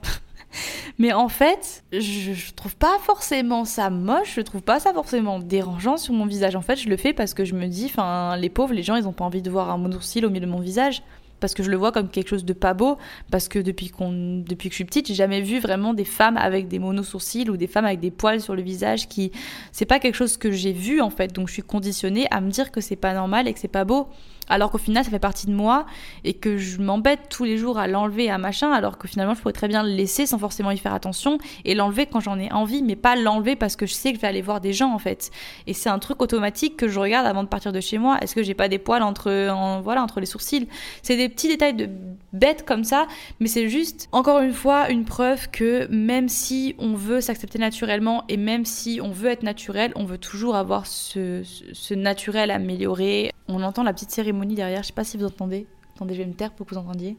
mais 0.98 1.14
en 1.14 1.30
fait, 1.30 1.84
je, 1.92 2.34
je, 2.34 2.54
trouve 2.54 2.76
pas 2.76 2.98
forcément 3.04 3.64
ça 3.64 3.92
moche, 3.92 4.34
je 4.36 4.42
trouve 4.42 4.64
pas 4.64 4.80
ça 4.80 4.94
forcément 4.94 5.38
dérangeant 5.38 5.98
sur 5.98 6.16
mon 6.16 6.26
visage. 6.26 6.56
En 6.56 6.62
fait, 6.62 6.76
je 6.76 6.90
le 6.90 6.98
fais 6.98 7.14
parce 7.14 7.36
que 7.36 7.46
je 7.46 7.54
me 7.54 7.68
dis, 7.68 7.86
enfin, 7.86 8.36
les 8.36 8.50
pauvres, 8.50 8.74
les 8.74 8.82
gens, 8.84 8.96
ils 8.96 9.08
ont 9.08 9.14
pas 9.14 9.26
envie 9.26 9.44
de 9.44 9.52
voir 9.52 9.70
un 9.70 9.78
mono 9.78 9.94
sourcil 9.94 10.26
au 10.26 10.32
milieu 10.32 10.48
de 10.48 10.52
mon 10.52 10.62
visage 10.62 11.04
parce 11.40 11.54
que 11.54 11.64
je 11.64 11.70
le 11.70 11.78
vois 11.78 11.92
comme 11.92 12.10
quelque 12.10 12.30
chose 12.30 12.46
de 12.46 12.54
pas 12.54 12.74
beau, 12.74 12.98
parce 13.32 13.48
que 13.48 13.60
depuis, 13.60 13.90
que 13.90 14.70
je 14.70 14.74
suis 14.74 14.86
petite, 14.86 15.08
j'ai 15.08 15.14
jamais 15.14 15.42
vu 15.42 15.60
vraiment 15.60 15.94
des 15.94 16.06
femmes 16.06 16.38
avec 16.38 16.68
des 16.68 16.80
monosourcils 16.80 17.50
ou 17.50 17.58
des 17.58 17.68
femmes 17.68 17.86
avec 17.86 18.00
des 18.00 18.12
poils 18.12 18.42
sur 18.42 18.56
le 18.56 18.62
visage 18.62 19.08
qui. 19.08 19.32
C'est 19.72 19.86
pas 19.86 20.00
quelque 20.00 20.16
chose 20.16 20.38
que 20.38 20.52
j'ai 20.52 20.74
vu 20.74 21.02
en 21.02 21.10
fait, 21.10 21.34
donc 21.34 21.48
je 21.48 21.54
suis 21.54 21.62
conditionnée 21.62 22.28
à 22.32 22.42
me 22.42 22.50
dire 22.50 22.72
que 22.72 22.82
c'est 22.82 22.96
pas 22.96 23.14
normal 23.14 23.48
et 23.48 23.54
que 23.54 23.60
c'est 23.60 23.68
pas 23.68 23.86
beau 23.86 24.08
alors 24.48 24.72
qu'au 24.72 24.78
final 24.78 25.04
ça 25.04 25.12
fait 25.12 25.20
partie 25.20 25.48
de 25.48 25.54
moi 25.54 25.86
et 26.24 26.34
que 26.34 26.58
je 26.58 26.82
m'embête 26.82 27.30
tous 27.30 27.44
les 27.44 27.58
jours 27.58 27.78
à 27.78 27.88
l'enlever 27.88 28.30
à 28.30 28.38
machin 28.38 28.72
alors 28.72 28.98
que 28.98 29.08
finalement 29.08 29.34
je 29.34 29.42
pourrais 29.42 29.54
très 29.54 29.68
bien 29.68 29.84
le 29.84 29.90
laisser 29.90 30.26
sans 30.26 30.38
forcément 30.38 30.72
y 30.72 30.78
faire 30.78 30.94
attention 30.94 31.38
et 31.64 31.76
l'enlever 31.76 32.06
quand 32.06 32.20
j'en 32.20 32.40
ai 32.40 32.52
envie 32.52 32.84
mais 32.84 32.96
pas 32.96 33.16
l'enlever 33.16 33.56
parce 33.56 33.76
que 33.76 33.86
je 33.86 33.94
sais 33.94 34.12
que 34.12 34.18
je 34.18 34.22
vais 34.22 34.28
aller 34.28 34.42
voir 34.42 34.62
des 34.62 34.74
gens 34.74 34.94
en 34.94 35.00
fait. 35.00 35.32
Et 35.68 35.74
c'est 35.74 35.90
un 35.90 36.00
truc 36.00 36.22
automatique 36.22 36.78
que 36.78 36.88
je 36.88 37.00
regarde 37.00 37.26
avant 37.26 37.44
de 37.44 37.48
partir 37.48 37.72
de 37.72 37.80
chez 37.80 37.98
moi. 37.98 38.18
Est-ce 38.22 38.36
que 38.36 38.44
j'ai 38.44 38.54
pas 38.54 38.68
des 38.68 38.80
poils 38.80 39.04
entre 39.04 39.82
voilà 39.82 40.04
entre 40.04 40.20
les 40.20 40.26
sourcils? 40.26 40.68
C'est 41.02 41.18
des 41.18 41.30
petits 41.30 41.48
détails 41.48 41.74
de 41.76 41.90
bêtes 42.34 42.66
comme 42.66 42.84
ça 42.84 43.08
mais 43.40 43.48
c'est 43.48 43.70
juste 43.70 44.10
encore 44.12 44.42
une 44.42 44.54
fois 44.54 44.90
une 44.90 45.06
preuve 45.06 45.50
que 45.50 45.88
même 45.90 46.30
si 46.30 46.76
on 46.80 46.94
veut 46.94 47.22
s'accepter 47.22 47.60
naturellement 47.60 48.24
et 48.30 48.38
même 48.38 48.66
si 48.66 49.00
on 49.02 49.12
veut 49.12 49.30
être 49.30 49.44
naturel 49.44 49.92
on 49.96 50.06
veut 50.06 50.18
toujours 50.18 50.56
avoir 50.56 50.86
ce, 50.86 51.42
ce 51.44 51.94
naturel 51.94 52.52
amélioré. 52.52 53.32
On 53.48 53.62
entend 53.62 53.84
la 53.84 53.94
petite 53.94 54.12
derrière, 54.44 54.82
je 54.84 54.88
sais 54.88 54.94
pas 54.94 55.04
si 55.04 55.18
vous 55.18 55.26
entendez. 55.26 55.68
Attendez, 55.96 56.14
je 56.14 56.22
vais 56.22 56.28
me 56.28 56.34
taire 56.34 56.52
pour 56.52 56.66
que 56.66 56.76
vous 56.76 56.80
entendiez. 56.80 57.18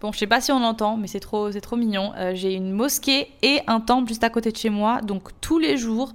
Bon, 0.00 0.12
je 0.12 0.18
sais 0.18 0.26
pas 0.26 0.40
si 0.40 0.52
on 0.52 0.62
entend, 0.62 0.96
mais 0.96 1.06
c'est 1.06 1.20
trop, 1.20 1.50
c'est 1.50 1.62
trop 1.62 1.76
mignon. 1.76 2.12
Euh, 2.16 2.34
j'ai 2.34 2.54
une 2.54 2.70
mosquée 2.70 3.28
et 3.42 3.60
un 3.66 3.80
temple 3.80 4.08
juste 4.08 4.22
à 4.22 4.30
côté 4.30 4.52
de 4.52 4.56
chez 4.56 4.68
moi, 4.68 5.00
donc 5.00 5.30
tous 5.40 5.58
les 5.58 5.78
jours, 5.78 6.12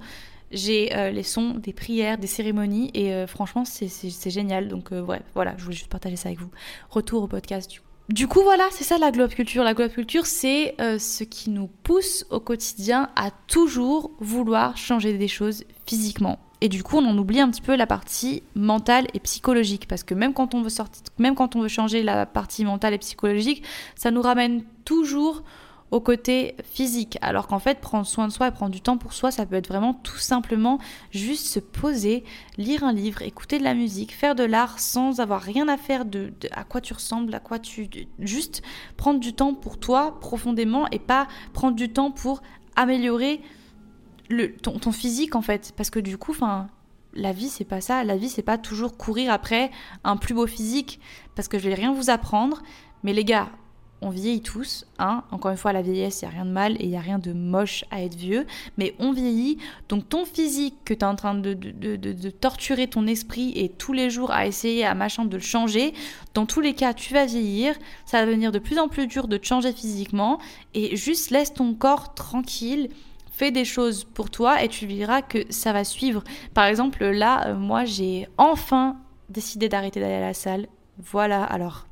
j'ai 0.51 0.95
euh, 0.95 1.09
les 1.09 1.23
sons 1.23 1.55
des 1.55 1.73
prières, 1.73 2.17
des 2.17 2.27
cérémonies, 2.27 2.91
et 2.93 3.13
euh, 3.13 3.25
franchement, 3.25 3.65
c'est 3.65 4.29
génial. 4.29 4.67
Donc, 4.67 4.91
ouais, 4.91 5.21
voilà, 5.33 5.55
je 5.57 5.63
voulais 5.63 5.75
juste 5.75 5.89
partager 5.89 6.15
ça 6.17 6.29
avec 6.29 6.39
vous. 6.39 6.51
Retour 6.89 7.23
au 7.23 7.27
podcast 7.27 7.69
du 7.69 7.79
coup. 7.79 7.88
Du 8.09 8.27
coup, 8.27 8.41
voilà, 8.41 8.67
c'est 8.71 8.83
ça 8.83 8.97
la 8.97 9.11
globe 9.11 9.29
culture. 9.29 9.63
La 9.63 9.75
globe 9.75 9.91
culture, 9.91 10.25
c'est 10.25 10.73
euh, 10.81 10.97
ce 10.97 11.23
qui 11.23 11.51
nous 11.51 11.67
pousse 11.67 12.25
au 12.31 12.39
quotidien 12.39 13.09
à 13.15 13.29
toujours 13.29 14.09
vouloir 14.19 14.77
changer 14.77 15.15
des 15.15 15.27
choses 15.27 15.63
physiquement. 15.85 16.39
Et 16.61 16.69
du 16.69 16.81
coup, 16.81 16.97
on 16.97 17.05
en 17.05 17.15
oublie 17.19 17.39
un 17.39 17.51
petit 17.51 17.61
peu 17.61 17.75
la 17.75 17.85
partie 17.85 18.41
mentale 18.55 19.05
et 19.13 19.19
psychologique. 19.19 19.87
Parce 19.87 20.01
que 20.01 20.15
quand 20.31 20.55
on 20.55 20.63
veut 20.63 20.69
sortir, 20.69 21.03
même 21.19 21.35
quand 21.35 21.55
on 21.55 21.61
veut 21.61 21.67
changer 21.67 22.01
la 22.01 22.25
partie 22.25 22.65
mentale 22.65 22.95
et 22.95 22.97
psychologique, 22.97 23.61
ça 23.95 24.09
nous 24.09 24.23
ramène 24.23 24.63
toujours 24.85 25.43
au 25.91 25.99
côté 25.99 26.55
physique. 26.63 27.17
Alors 27.21 27.47
qu'en 27.47 27.59
fait, 27.59 27.79
prendre 27.79 28.05
soin 28.05 28.27
de 28.27 28.31
soi 28.31 28.47
et 28.47 28.51
prendre 28.51 28.71
du 28.71 28.81
temps 28.81 28.97
pour 28.97 29.13
soi, 29.13 29.31
ça 29.31 29.45
peut 29.45 29.55
être 29.55 29.67
vraiment 29.67 29.93
tout 29.93 30.17
simplement 30.17 30.79
juste 31.11 31.47
se 31.47 31.59
poser, 31.59 32.23
lire 32.57 32.83
un 32.83 32.93
livre, 32.93 33.21
écouter 33.21 33.59
de 33.59 33.63
la 33.63 33.73
musique, 33.73 34.13
faire 34.13 34.35
de 34.35 34.43
l'art 34.43 34.79
sans 34.79 35.19
avoir 35.19 35.41
rien 35.41 35.67
à 35.67 35.77
faire 35.77 36.05
de, 36.05 36.31
à 36.51 36.63
quoi 36.63 36.81
tu 36.81 36.93
ressembles, 36.93 37.33
à 37.33 37.39
quoi 37.39 37.59
tu... 37.59 37.89
Juste 38.19 38.61
prendre 38.97 39.19
du 39.19 39.33
temps 39.33 39.53
pour 39.53 39.79
toi 39.79 40.19
profondément 40.19 40.87
et 40.91 40.99
pas 40.99 41.27
prendre 41.53 41.75
du 41.75 41.91
temps 41.91 42.11
pour 42.11 42.41
améliorer 42.75 43.41
le, 44.29 44.55
ton, 44.55 44.77
ton 44.77 44.91
physique 44.91 45.35
en 45.35 45.41
fait. 45.41 45.73
Parce 45.75 45.89
que 45.89 45.99
du 45.99 46.17
coup, 46.17 46.31
enfin... 46.31 46.67
La 47.15 47.31
vie, 47.31 47.49
c'est 47.49 47.65
pas 47.65 47.81
ça. 47.81 48.03
La 48.03 48.17
vie, 48.17 48.29
c'est 48.29 48.43
pas 48.43 48.59
toujours 48.59 48.95
courir 48.95 49.31
après 49.31 49.71
un 50.03 50.15
plus 50.15 50.35
beau 50.35 50.45
physique. 50.45 50.99
Parce 51.33 51.47
que 51.47 51.57
je 51.57 51.67
vais 51.67 51.73
rien 51.73 51.91
vous 51.91 52.11
apprendre. 52.11 52.61
Mais 53.03 53.13
les 53.13 53.25
gars, 53.25 53.49
on 54.01 54.09
vieillit 54.09 54.41
tous, 54.41 54.85
hein. 54.97 55.23
Encore 55.31 55.51
une 55.51 55.57
fois, 55.57 55.73
la 55.73 55.81
vieillesse, 55.81 56.21
il 56.21 56.25
n'y 56.25 56.31
a 56.31 56.35
rien 56.35 56.45
de 56.45 56.51
mal 56.51 56.73
et 56.73 56.83
il 56.83 56.89
n'y 56.89 56.97
a 56.97 57.01
rien 57.01 57.19
de 57.19 57.33
moche 57.33 57.83
à 57.91 58.01
être 58.01 58.15
vieux, 58.15 58.45
mais 58.77 58.95
on 58.99 59.11
vieillit. 59.11 59.57
Donc 59.89 60.07
ton 60.07 60.25
physique 60.25 60.75
que 60.85 60.93
tu 60.93 61.01
es 61.01 61.05
en 61.05 61.15
train 61.15 61.35
de, 61.35 61.53
de, 61.53 62.29
torturer 62.29 62.87
ton 62.87 63.07
esprit 63.07 63.51
et 63.55 63.69
tous 63.69 63.93
les 63.93 64.09
jours 64.09 64.31
à 64.31 64.47
essayer, 64.47 64.85
à 64.85 64.95
machin, 64.95 65.25
de 65.25 65.35
le 65.35 65.43
changer, 65.43 65.93
dans 66.33 66.45
tous 66.45 66.61
les 66.61 66.73
cas, 66.73 66.93
tu 66.93 67.13
vas 67.13 67.25
vieillir, 67.25 67.75
ça 68.05 68.19
va 68.19 68.25
devenir 68.25 68.51
de 68.51 68.59
plus 68.59 68.79
en 68.79 68.87
plus 68.87 69.07
dur 69.07 69.27
de 69.27 69.37
te 69.37 69.45
changer 69.45 69.73
physiquement 69.73 70.39
et 70.73 70.95
juste 70.95 71.31
laisse 71.31 71.53
ton 71.53 71.73
corps 71.73 72.13
tranquille 72.13 72.89
fais 73.39 73.51
des 73.51 73.63
choses 73.63 74.03
pour 74.03 74.29
toi 74.29 74.61
et 74.61 74.67
tu 74.67 74.85
verras 74.85 75.21
que 75.21 75.45
ça 75.49 75.71
va 75.71 75.85
suivre. 75.85 76.25
Par 76.53 76.65
exemple, 76.65 77.05
là, 77.05 77.47
euh, 77.47 77.55
moi, 77.55 77.85
j'ai 77.85 78.27
enfin 78.37 78.97
décidé 79.29 79.69
d'arrêter 79.69 80.01
d'aller 80.01 80.15
à 80.15 80.19
la 80.19 80.33
salle. 80.33 80.67
Voilà, 80.97 81.45
alors 81.45 81.85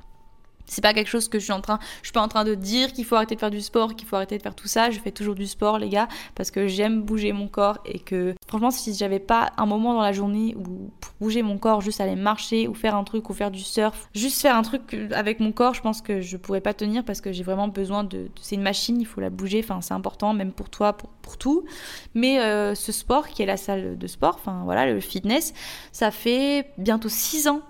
c'est 0.68 0.82
pas 0.82 0.94
quelque 0.94 1.08
chose 1.08 1.28
que 1.30 1.40
je 1.40 1.46
suis 1.46 1.54
en 1.54 1.62
train, 1.62 1.80
je 2.02 2.08
suis 2.08 2.14
pas 2.14 2.22
en 2.22 2.28
train 2.28 2.44
de 2.44 2.56
dire 2.56 2.94
qu'il 2.94 3.06
faut 3.06 3.16
arrêter 3.16 3.36
de 3.36 3.40
faire 3.40 3.52
du 3.52 3.62
sport, 3.62 3.96
qu'il 3.96 4.08
faut 4.08 4.16
arrêter 4.16 4.38
de 4.38 4.44
faire 4.44 4.56
tout 4.56 4.68
ça. 4.68 4.92
Je 4.92 5.00
fais 5.00 5.12
toujours 5.12 5.36
du 5.36 5.48
sport, 5.48 5.80
les 5.80 5.90
gars, 5.90 6.08
parce 6.36 6.52
que 6.52 6.68
j'aime 6.68 7.02
bouger 7.02 7.32
mon 7.32 7.48
corps 7.48 7.80
et 7.86 8.00
que 8.00 8.36
franchement, 8.48 8.72
si 8.72 8.94
j'avais 8.94 9.20
pas 9.20 9.52
un 9.58 9.66
moment 9.66 9.94
dans 9.94 10.02
la 10.02 10.12
journée 10.12 10.56
où 10.56 10.92
pour 11.00 11.14
bouger 11.20 11.42
mon 11.42 11.58
corps, 11.58 11.82
juste 11.82 12.02
aller 12.02 12.16
marcher 12.16 12.68
ou 12.68 12.74
faire 12.74 12.96
un 12.96 13.04
truc 13.04 13.30
ou 13.30 13.34
faire 13.34 13.52
du 13.52 13.62
surf, 13.62 14.10
juste 14.14 14.42
faire 14.42 14.56
un 14.56 14.62
truc 14.62 14.96
avec 15.12 15.40
mon 15.40 15.52
corps, 15.52 15.74
je 15.74 15.82
pense 15.82 16.02
que 16.02 16.22
je 16.22 16.38
pourrais 16.38 16.62
pas 16.62 16.74
tenir 16.74 17.04
parce 17.04 17.22
que 17.22 17.32
j'ai 17.32 17.44
vraiment 17.44 17.68
besoin 17.68 18.04
de, 18.04 18.30
c'est 18.42 18.56
une 18.56 18.62
machine, 18.62 19.00
il 19.00 19.06
faut 19.06 19.22
la 19.22 19.30
bouger. 19.30 19.62
Enfin, 19.64 19.82
c'est 19.82 19.94
important 19.94 20.34
même 20.34 20.52
pour 20.52 20.70
toi, 20.70 20.94
pour, 20.94 21.38
tout. 21.38 21.66
Mais 22.14 22.40
euh, 22.40 22.74
ce 22.74 22.92
sport 22.92 23.28
qui 23.28 23.44
est 23.44 23.46
la 23.46 23.58
salle 23.58 23.98
de 23.98 24.08
sport, 24.08 24.36
enfin 24.36 24.62
voilà, 24.64 24.92
le 24.92 25.00
fitness, 25.00 25.54
ça 25.92 26.10
fait 26.10 26.72
bientôt 26.78 27.10
6 27.10 27.48
ans 27.48 27.62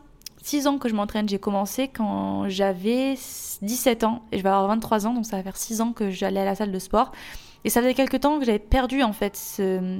6 0.48 0.68
ans 0.68 0.78
que 0.78 0.88
je 0.88 0.96
m'entraîne. 0.96 1.28
J'ai 1.28 1.40
commencé 1.40 1.90
quand 1.90 2.48
j'avais 2.48 3.16
17 3.62 4.06
ans 4.06 4.24
et 4.32 4.38
je 4.38 4.44
vais 4.44 4.50
avoir 4.50 4.68
23 4.68 5.06
ans, 5.06 5.14
donc 5.14 5.26
ça 5.26 5.36
va 5.36 5.44
faire 5.44 5.58
6 5.58 5.82
ans 5.82 5.92
que 5.92 6.10
j'allais 6.10 6.40
à 6.40 6.46
la 6.46 6.56
salle 6.56 6.72
de 6.72 6.80
sport. 6.80 7.12
Et 7.66 7.70
ça 7.70 7.82
faisait 7.82 7.94
quelques 7.94 8.22
temps 8.22 8.40
que 8.40 8.46
j'avais 8.46 8.58
perdu 8.60 9.04
en 9.04 9.12
fait 9.12 9.36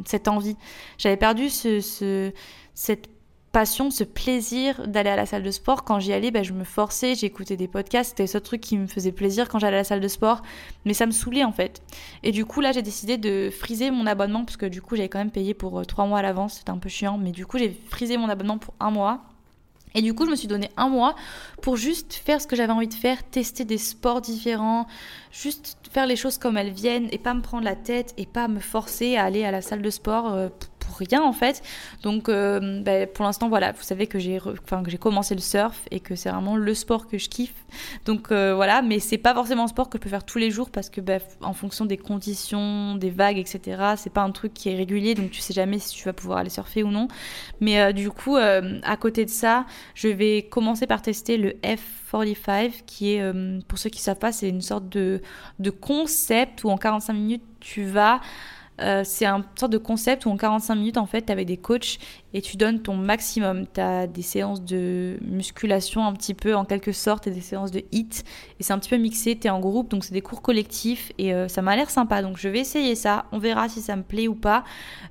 cette 0.06 0.28
envie. 0.30 0.56
J'avais 0.98 1.18
perdu 1.18 1.50
ce, 1.50 2.32
cette 2.76 3.10
passion, 3.52 3.92
ce 3.92 4.06
plaisir 4.06 4.88
d'aller 4.88 5.10
à 5.10 5.18
la 5.18 5.26
salle 5.26 5.44
de 5.44 5.52
sport. 5.52 5.84
Quand 5.84 6.00
j'y 6.00 6.14
allais, 6.14 6.32
ben, 6.32 6.46
je 6.46 6.54
me 6.54 6.64
forçais, 6.64 7.16
j'écoutais 7.16 7.58
des 7.58 7.68
podcasts, 7.68 8.12
c'était 8.12 8.28
ce 8.28 8.38
truc 8.38 8.62
qui 8.62 8.78
me 8.78 8.88
faisait 8.88 9.12
plaisir 9.12 9.50
quand 9.50 9.60
j'allais 9.60 9.76
à 9.76 9.80
la 9.80 9.84
salle 9.84 10.00
de 10.00 10.08
sport, 10.08 10.44
mais 10.86 10.94
ça 10.94 11.06
me 11.06 11.12
saoulait 11.12 11.44
en 11.44 11.52
fait. 11.52 11.82
Et 12.24 12.32
du 12.32 12.46
coup 12.46 12.62
là 12.62 12.72
j'ai 12.72 12.84
décidé 12.84 13.18
de 13.18 13.50
friser 13.50 13.92
mon 13.92 14.06
abonnement 14.06 14.46
parce 14.46 14.56
que 14.56 14.66
du 14.66 14.82
coup 14.82 14.96
j'avais 14.96 15.10
quand 15.10 15.20
même 15.20 15.32
payé 15.32 15.54
pour 15.54 15.86
3 15.86 16.06
euh, 16.06 16.08
mois 16.08 16.20
à 16.20 16.22
l'avance, 16.22 16.60
c'était 16.60 16.70
un 16.70 16.78
peu 16.78 16.88
chiant, 16.88 17.18
mais 17.18 17.32
du 17.32 17.46
coup 17.46 17.58
j'ai 17.58 17.78
frisé 17.90 18.16
mon 18.16 18.30
abonnement 18.30 18.60
pour 18.60 18.74
un 18.80 18.92
mois 18.92 19.26
et 19.94 20.02
du 20.02 20.14
coup, 20.14 20.26
je 20.26 20.32
me 20.32 20.36
suis 20.36 20.48
donné 20.48 20.70
un 20.78 20.90
mois 20.90 21.16
pour 21.62 21.76
juste 21.76 22.14
faire 22.14 22.42
ce 22.42 22.48
que 22.48 22.56
j'avais 22.56 22.74
envie 22.74 22.88
de 22.88 22.94
faire, 22.94 23.24
tester 23.24 23.66
des 23.66 23.78
sports 23.78 24.22
différents, 24.22 24.86
juste 25.32 25.78
faire 25.92 26.06
les 26.06 26.16
choses 26.16 26.38
comme 26.38 26.58
elles 26.58 26.72
viennent 26.72 27.08
et 27.12 27.18
pas 27.18 27.34
me 27.34 27.42
prendre 27.42 27.64
la 27.64 27.76
tête 27.76 28.14
et 28.18 28.26
pas 28.26 28.48
me 28.48 28.60
forcer 28.60 29.18
à 29.18 29.24
aller 29.24 29.44
à 29.44 29.52
la 29.52 29.62
salle 29.62 29.82
de 29.82 29.90
sport 29.90 30.34
euh, 30.34 30.50
rien 30.98 31.24
en 31.24 31.34
fait. 31.34 31.62
Donc 32.04 32.30
euh, 32.30 32.82
bah, 32.82 33.08
pour 33.08 33.26
l'instant 33.26 33.50
voilà, 33.50 33.72
vous 33.72 33.84
savez 33.84 34.08
que 34.08 34.20
j'ai 34.20 34.40
commencé 35.00 35.36
le 35.36 35.42
surf 35.42 35.82
et 35.92 36.00
que 36.00 36.16
c'est 36.16 36.30
vraiment 36.30 36.56
le 36.56 36.74
sport 36.74 37.08
que 37.08 37.18
je 37.18 37.30
kiffe. 37.30 37.66
Donc 38.06 38.32
euh, 38.32 38.54
voilà, 38.56 38.82
mais 38.82 39.00
c'est 39.00 39.18
pas 39.18 39.34
forcément 39.34 39.64
un 39.64 39.68
sport 39.68 39.90
que 39.90 39.98
je 39.98 40.04
peux 40.04 40.10
faire 40.10 40.24
tous 40.24 40.38
les 40.38 40.52
jours 40.52 40.70
parce 40.70 40.90
que 40.90 41.02
bah, 41.02 41.18
en 41.42 41.54
fonction 41.54 41.86
des 41.86 41.98
conditions, 41.98 42.96
des 42.96 43.10
vagues, 43.10 43.38
etc. 43.38 43.94
C'est 43.98 44.14
pas 44.14 44.22
un 44.22 44.32
truc 44.32 44.54
qui 44.54 44.70
est 44.70 44.76
régulier, 44.76 45.16
donc 45.16 45.32
tu 45.32 45.42
sais 45.42 45.54
jamais 45.54 45.80
si 45.80 45.96
tu 45.96 46.06
vas 46.06 46.14
pouvoir 46.14 46.40
aller 46.40 46.50
surfer 46.50 46.84
ou 46.84 46.90
non. 46.90 47.08
Mais 47.60 47.80
euh, 47.80 47.92
du 47.92 48.10
coup, 48.10 48.36
à 48.38 48.98
côté 48.98 49.26
de 49.26 49.30
ça, 49.30 49.66
je 49.94 50.08
vais 50.08 50.44
commencer 50.44 50.88
par 50.88 51.02
tester 51.02 51.38
le 51.38 51.52
F45 52.12 52.84
qui 52.86 53.14
est, 53.14 53.64
pour 53.68 53.78
ceux 53.78 53.90
qui 53.90 54.02
savent 54.02 54.20
pas, 54.20 54.32
c'est 54.32 54.50
une 54.50 54.62
sorte 54.62 54.90
de, 54.90 55.22
de 55.60 55.70
concept 55.70 56.64
où 56.64 56.70
en 56.70 56.78
45 56.78 57.14
minutes 57.14 57.44
tu 57.60 57.86
vas 57.86 58.22
euh, 58.80 59.04
c'est 59.04 59.26
un 59.26 59.44
sorte 59.58 59.72
de 59.72 59.78
concept 59.78 60.26
où 60.26 60.30
en 60.30 60.38
45 60.38 60.76
minutes, 60.76 60.98
en 60.98 61.06
fait, 61.06 61.26
tu 61.26 61.32
avec 61.32 61.48
des 61.48 61.58
coachs 61.58 61.98
et 62.34 62.42
tu 62.42 62.58
donnes 62.58 62.82
ton 62.82 62.96
maximum. 62.96 63.66
Tu 63.74 63.82
as 63.82 64.08
des 64.08 64.22
séances 64.22 64.62
de 64.64 65.18
musculation 65.22 66.06
un 66.06 66.14
petit 66.14 66.34
peu 66.34 66.56
en 66.56 66.66
quelque 66.66 66.92
sorte 66.92 67.28
et 67.28 67.32
des 67.32 67.42
séances 67.42 67.72
de 67.72 67.84
hit. 67.92 68.24
Et 68.60 68.64
c'est 68.64 68.74
un 68.74 68.80
petit 68.80 68.90
peu 68.90 68.98
mixé, 68.98 69.38
tu 69.38 69.48
es 69.48 69.50
en 69.50 69.60
groupe, 69.60 69.90
donc 69.90 70.04
c'est 70.04 70.14
des 70.14 70.22
cours 70.22 70.42
collectifs 70.42 71.12
et 71.18 71.34
euh, 71.34 71.48
ça 71.48 71.62
m'a 71.62 71.76
l'air 71.76 71.90
sympa. 71.90 72.22
Donc 72.22 72.38
je 72.38 72.50
vais 72.50 72.60
essayer 72.60 72.96
ça, 72.96 73.26
on 73.32 73.40
verra 73.40 73.70
si 73.70 73.82
ça 73.82 73.96
me 73.96 74.04
plaît 74.04 74.28
ou 74.28 74.36
pas. 74.36 74.64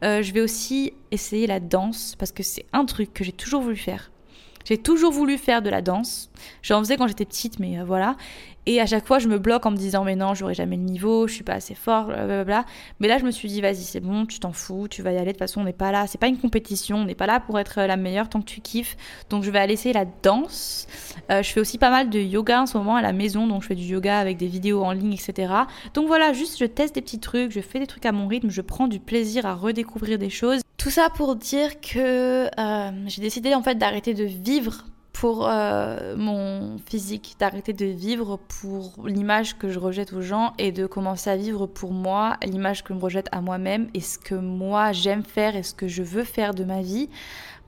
Euh, 0.04 0.22
je 0.22 0.32
vais 0.32 0.40
aussi 0.40 0.92
essayer 1.10 1.46
la 1.46 1.60
danse 1.60 2.14
parce 2.18 2.32
que 2.32 2.42
c'est 2.42 2.66
un 2.72 2.84
truc 2.84 3.12
que 3.12 3.24
j'ai 3.24 3.32
toujours 3.32 3.62
voulu 3.62 3.76
faire. 3.76 4.10
J'ai 4.64 4.78
toujours 4.78 5.12
voulu 5.12 5.38
faire 5.38 5.62
de 5.62 5.70
la 5.70 5.80
danse. 5.80 6.28
J'en 6.62 6.80
faisais 6.80 6.96
quand 6.96 7.06
j'étais 7.06 7.24
petite, 7.24 7.60
mais 7.60 7.78
voilà. 7.84 8.16
Et 8.66 8.80
à 8.80 8.86
chaque 8.86 9.06
fois, 9.06 9.18
je 9.20 9.28
me 9.28 9.38
bloque 9.38 9.64
en 9.64 9.70
me 9.70 9.76
disant, 9.76 10.04
mais 10.04 10.16
non, 10.16 10.34
j'aurai 10.34 10.54
jamais 10.54 10.76
le 10.76 10.82
niveau, 10.82 11.28
je 11.28 11.34
suis 11.34 11.44
pas 11.44 11.54
assez 11.54 11.74
fort, 11.74 12.06
blablabla. 12.06 12.64
Mais 12.98 13.06
là, 13.06 13.18
je 13.18 13.24
me 13.24 13.30
suis 13.30 13.48
dit, 13.48 13.60
vas-y, 13.60 13.84
c'est 13.84 14.00
bon, 14.00 14.26
tu 14.26 14.40
t'en 14.40 14.52
fous, 14.52 14.88
tu 14.88 15.02
vas 15.02 15.12
y 15.12 15.16
aller. 15.16 15.26
De 15.26 15.30
toute 15.32 15.38
façon, 15.38 15.60
on 15.60 15.64
n'est 15.64 15.72
pas 15.72 15.92
là, 15.92 16.06
c'est 16.06 16.18
pas 16.18 16.26
une 16.26 16.38
compétition, 16.38 16.98
on 16.98 17.04
n'est 17.04 17.14
pas 17.14 17.26
là 17.26 17.38
pour 17.38 17.58
être 17.60 17.80
la 17.80 17.96
meilleure 17.96 18.28
tant 18.28 18.40
que 18.40 18.46
tu 18.46 18.60
kiffes. 18.60 18.96
Donc, 19.30 19.44
je 19.44 19.50
vais 19.50 19.60
aller 19.60 19.74
essayer 19.74 19.92
la 19.92 20.04
danse. 20.04 20.88
Euh, 21.30 21.42
je 21.42 21.50
fais 21.50 21.60
aussi 21.60 21.78
pas 21.78 21.90
mal 21.90 22.10
de 22.10 22.18
yoga 22.18 22.62
en 22.62 22.66
ce 22.66 22.76
moment 22.76 22.96
à 22.96 23.02
la 23.02 23.12
maison, 23.12 23.46
donc 23.46 23.62
je 23.62 23.68
fais 23.68 23.74
du 23.74 23.84
yoga 23.84 24.18
avec 24.18 24.36
des 24.36 24.46
vidéos 24.46 24.82
en 24.82 24.92
ligne, 24.92 25.12
etc. 25.12 25.52
Donc 25.94 26.06
voilà, 26.06 26.32
juste 26.32 26.58
je 26.58 26.64
teste 26.64 26.94
des 26.94 27.02
petits 27.02 27.20
trucs, 27.20 27.52
je 27.52 27.60
fais 27.60 27.78
des 27.78 27.86
trucs 27.86 28.06
à 28.06 28.12
mon 28.12 28.26
rythme, 28.26 28.50
je 28.50 28.62
prends 28.62 28.88
du 28.88 29.00
plaisir 29.00 29.46
à 29.46 29.54
redécouvrir 29.54 30.18
des 30.18 30.30
choses. 30.30 30.60
Tout 30.76 30.90
ça 30.90 31.08
pour 31.10 31.36
dire 31.36 31.80
que 31.80 32.46
euh, 32.58 32.90
j'ai 33.06 33.22
décidé 33.22 33.54
en 33.54 33.62
fait 33.62 33.76
d'arrêter 33.76 34.14
de 34.14 34.24
vivre 34.24 34.84
pour 35.20 35.48
euh, 35.48 36.14
mon 36.14 36.76
physique, 36.86 37.36
d'arrêter 37.38 37.72
de 37.72 37.86
vivre 37.86 38.36
pour 38.36 39.06
l'image 39.06 39.56
que 39.56 39.70
je 39.70 39.78
rejette 39.78 40.12
aux 40.12 40.20
gens 40.20 40.52
et 40.58 40.72
de 40.72 40.86
commencer 40.86 41.30
à 41.30 41.36
vivre 41.36 41.66
pour 41.66 41.92
moi, 41.92 42.36
l'image 42.44 42.84
que 42.84 42.92
je 42.92 42.98
me 42.98 43.02
rejette 43.02 43.28
à 43.32 43.40
moi-même 43.40 43.88
et 43.94 44.00
ce 44.00 44.18
que 44.18 44.34
moi 44.34 44.92
j'aime 44.92 45.24
faire 45.24 45.56
et 45.56 45.62
ce 45.62 45.72
que 45.72 45.88
je 45.88 46.02
veux 46.02 46.24
faire 46.24 46.52
de 46.52 46.64
ma 46.64 46.82
vie. 46.82 47.08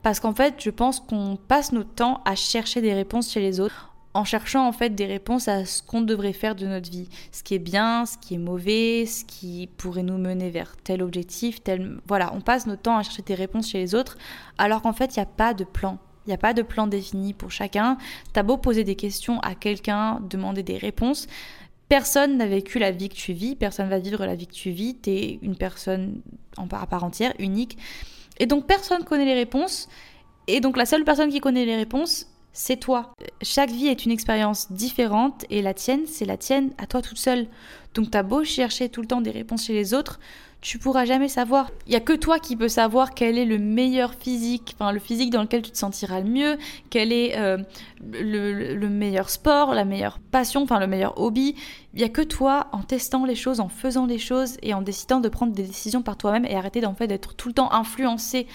Parce 0.02 0.21
qu'en 0.21 0.35
fait, 0.35 0.57
je 0.59 0.69
pense 0.69 1.00
qu'on 1.00 1.38
passe 1.49 1.73
notre 1.73 1.95
temps 1.95 2.21
à 2.26 2.35
chercher 2.35 2.83
des 2.83 2.93
réponses 2.93 3.33
chez 3.33 3.40
les 3.40 3.61
autres 3.61 3.95
en 4.12 4.25
cherchant 4.25 4.69
en 4.69 4.73
fait 4.73 4.90
des 4.90 5.07
réponses 5.07 5.49
à 5.49 5.64
ce 5.64 5.83
qu'on 5.83 6.02
devrait 6.02 6.35
faire 6.35 6.55
de 6.55 6.67
notre 6.67 6.90
vie, 6.90 7.09
ce 7.33 7.43
qui 7.43 7.55
est 7.55 7.59
bien, 7.59 8.05
ce 8.05 8.19
qui 8.19 8.35
est 8.35 8.38
mauvais, 8.38 9.07
ce 9.07 9.25
qui 9.25 9.71
pourrait 9.78 10.02
nous 10.02 10.19
mener 10.19 10.50
vers 10.50 10.76
tel 10.76 11.02
objectif, 11.02 11.62
tel 11.62 11.99
voilà, 12.07 12.31
on 12.35 12.43
passe 12.43 12.67
notre 12.67 12.83
temps 12.83 12.99
à 12.99 13.02
chercher 13.02 13.23
des 13.23 13.35
réponses 13.35 13.71
chez 13.71 13.78
les 13.78 13.95
autres 13.95 14.19
alors 14.59 14.83
qu'en 14.83 14.93
fait, 14.93 15.17
il 15.17 15.19
n'y 15.21 15.23
a 15.23 15.26
pas 15.26 15.55
de 15.55 15.64
plan. 15.64 15.99
Il 16.28 16.32
n'y 16.32 16.35
a 16.35 16.38
pas 16.38 16.52
de 16.52 16.61
plan 16.61 16.87
défini 16.87 17.32
pour 17.32 17.50
chacun. 17.50 17.97
T'as 18.35 18.42
beau 18.42 18.58
poser 18.58 18.85
des 18.85 18.97
questions 18.97 19.40
à 19.40 19.54
quelqu'un, 19.54 20.20
demander 20.28 20.62
des 20.62 20.76
réponses. 20.76 21.26
Personne 21.88 22.37
n'a 22.37 22.47
vécu 22.47 22.78
la 22.78 22.90
vie 22.90 23.08
que 23.08 23.14
tu 23.14 23.32
vis, 23.32 23.56
personne 23.56 23.88
va 23.88 23.99
vivre 23.99 24.26
la 24.26 24.35
vie 24.35 24.47
que 24.47 24.52
tu 24.52 24.70
vis. 24.70 24.94
Tu 25.00 25.08
es 25.08 25.38
une 25.40 25.56
personne 25.56 26.20
à 26.58 26.87
part 26.87 27.02
entière, 27.02 27.32
unique. 27.38 27.78
Et 28.38 28.44
donc 28.44 28.66
personne 28.66 29.04
connaît 29.04 29.25
les 29.25 29.32
réponses. 29.32 29.88
Et 30.49 30.61
donc 30.61 30.76
la 30.76 30.85
seule 30.85 31.02
personne 31.02 31.30
qui 31.30 31.40
connaît 31.40 31.64
les 31.64 31.76
réponses, 31.76 32.26
c'est 32.52 32.76
toi. 32.76 33.14
Chaque 33.40 33.70
vie 33.70 33.87
est 33.87 34.04
une 34.04 34.11
expérience 34.11 34.70
différente 34.70 35.47
et 35.49 35.62
la 35.62 35.73
tienne, 35.73 36.02
c'est 36.06 36.26
la 36.26 36.37
tienne 36.37 36.73
à 36.76 36.87
toi 36.87 37.00
toute 37.00 37.16
seule. 37.16 37.47
Donc 37.94 38.11
t'as 38.11 38.23
beau 38.23 38.44
chercher 38.44 38.90
tout 38.90 39.00
le 39.00 39.06
temps 39.06 39.23
des 39.23 39.30
réponses 39.30 39.64
chez 39.64 39.73
les 39.73 39.94
autres, 39.94 40.20
tu 40.61 40.79
pourras 40.79 41.05
jamais 41.05 41.29
savoir. 41.29 41.71
Il 41.87 41.93
y 41.93 41.97
a 41.97 42.00
que 42.00 42.12
toi 42.12 42.41
qui 42.41 42.57
peux 42.57 42.69
savoir 42.69 43.15
quel 43.15 43.38
est 43.38 43.45
le 43.45 43.59
meilleur 43.59 44.15
physique, 44.15 44.75
enfin 44.79 44.91
le 44.91 44.99
physique 44.99 45.31
dans 45.31 45.43
lequel 45.43 45.62
tu 45.62 45.71
te 45.71 45.79
sentiras 45.79 46.21
le 46.21 46.29
mieux, 46.29 46.59
quel 46.91 47.12
est 47.12 47.38
euh, 47.38 47.59
le, 48.00 48.88
meilleur 48.88 49.31
sport, 49.31 49.73
la 49.73 49.85
meilleure 49.85 50.19
passion, 50.19 50.62
enfin 50.62 50.81
le 50.81 50.88
meilleur 50.88 51.21
hobby. 51.21 51.55
Il 51.95 52.00
y 52.00 52.05
a 52.05 52.09
que 52.09 52.23
toi 52.23 52.67
en 52.73 52.83
testant 52.83 53.25
les 53.25 53.37
choses, 53.37 53.61
en 53.61 53.69
faisant 53.69 54.07
les 54.07 54.19
choses 54.19 54.57
et 54.62 54.75
en 54.75 54.83
décidant 54.83 55.21
de 55.21 55.29
prendre 55.29 55.53
des 55.53 55.62
décisions 55.62 56.03
par 56.03 56.17
toi-même 56.17 56.45
et 56.45 56.57
arrêter 56.57 56.81
d'en 56.81 56.95
fait 56.95 57.07
d'être 57.07 57.35
tout 57.35 57.49
le 57.49 57.55
temps 57.55 57.73
influencé 57.73 58.47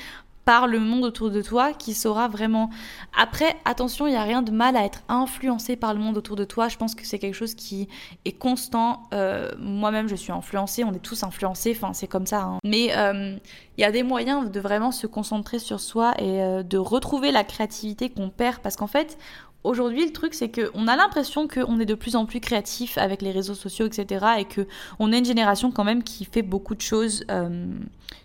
par 0.45 0.67
le 0.67 0.79
monde 0.79 1.05
autour 1.05 1.29
de 1.31 1.41
toi 1.41 1.73
qui 1.73 1.93
saura 1.93 2.27
vraiment. 2.27 2.69
Après, 3.17 3.55
attention, 3.65 4.07
il 4.07 4.11
n'y 4.11 4.17
a 4.17 4.23
rien 4.23 4.41
de 4.41 4.51
mal 4.51 4.75
à 4.75 4.83
être 4.83 5.03
influencé 5.07 5.75
par 5.75 5.93
le 5.93 5.99
monde 5.99 6.17
autour 6.17 6.35
de 6.35 6.43
toi. 6.43 6.67
Je 6.67 6.77
pense 6.77 6.95
que 6.95 7.05
c'est 7.05 7.19
quelque 7.19 7.35
chose 7.35 7.55
qui 7.55 7.87
est 8.25 8.33
constant. 8.33 9.03
Euh, 9.13 9.51
moi-même, 9.57 10.07
je 10.07 10.15
suis 10.15 10.31
influencée, 10.31 10.83
on 10.83 10.93
est 10.93 10.99
tous 10.99 11.23
influencés, 11.23 11.73
enfin, 11.75 11.93
c'est 11.93 12.07
comme 12.07 12.25
ça. 12.25 12.41
Hein. 12.41 12.57
Mais 12.63 12.95
euh, 12.95 13.37
il 13.77 13.81
y 13.81 13.85
a 13.85 13.91
des 13.91 14.03
moyens 14.03 14.51
de 14.51 14.59
vraiment 14.59 14.91
se 14.91 15.07
concentrer 15.07 15.59
sur 15.59 15.79
soi 15.79 16.13
et 16.17 16.41
euh, 16.41 16.63
de 16.63 16.77
retrouver 16.77 17.31
la 17.31 17.43
créativité 17.43 18.09
qu'on 18.09 18.29
perd 18.29 18.59
parce 18.59 18.75
qu'en 18.75 18.87
fait, 18.87 19.17
aujourd'hui, 19.63 20.05
le 20.05 20.11
truc, 20.11 20.33
c'est 20.33 20.49
qu'on 20.49 20.87
a 20.87 20.95
l'impression 20.95 21.47
qu'on 21.47 21.79
est 21.79 21.85
de 21.85 21.95
plus 21.95 22.15
en 22.15 22.25
plus 22.25 22.39
créatif 22.39 22.97
avec 22.97 23.21
les 23.21 23.31
réseaux 23.31 23.55
sociaux, 23.55 23.85
etc. 23.85 24.25
Et 24.39 24.45
qu'on 24.45 25.11
est 25.11 25.19
une 25.19 25.25
génération 25.25 25.71
quand 25.71 25.83
même 25.83 26.03
qui 26.03 26.25
fait 26.25 26.41
beaucoup 26.41 26.75
de 26.75 26.81
choses 26.81 27.25
euh, 27.31 27.65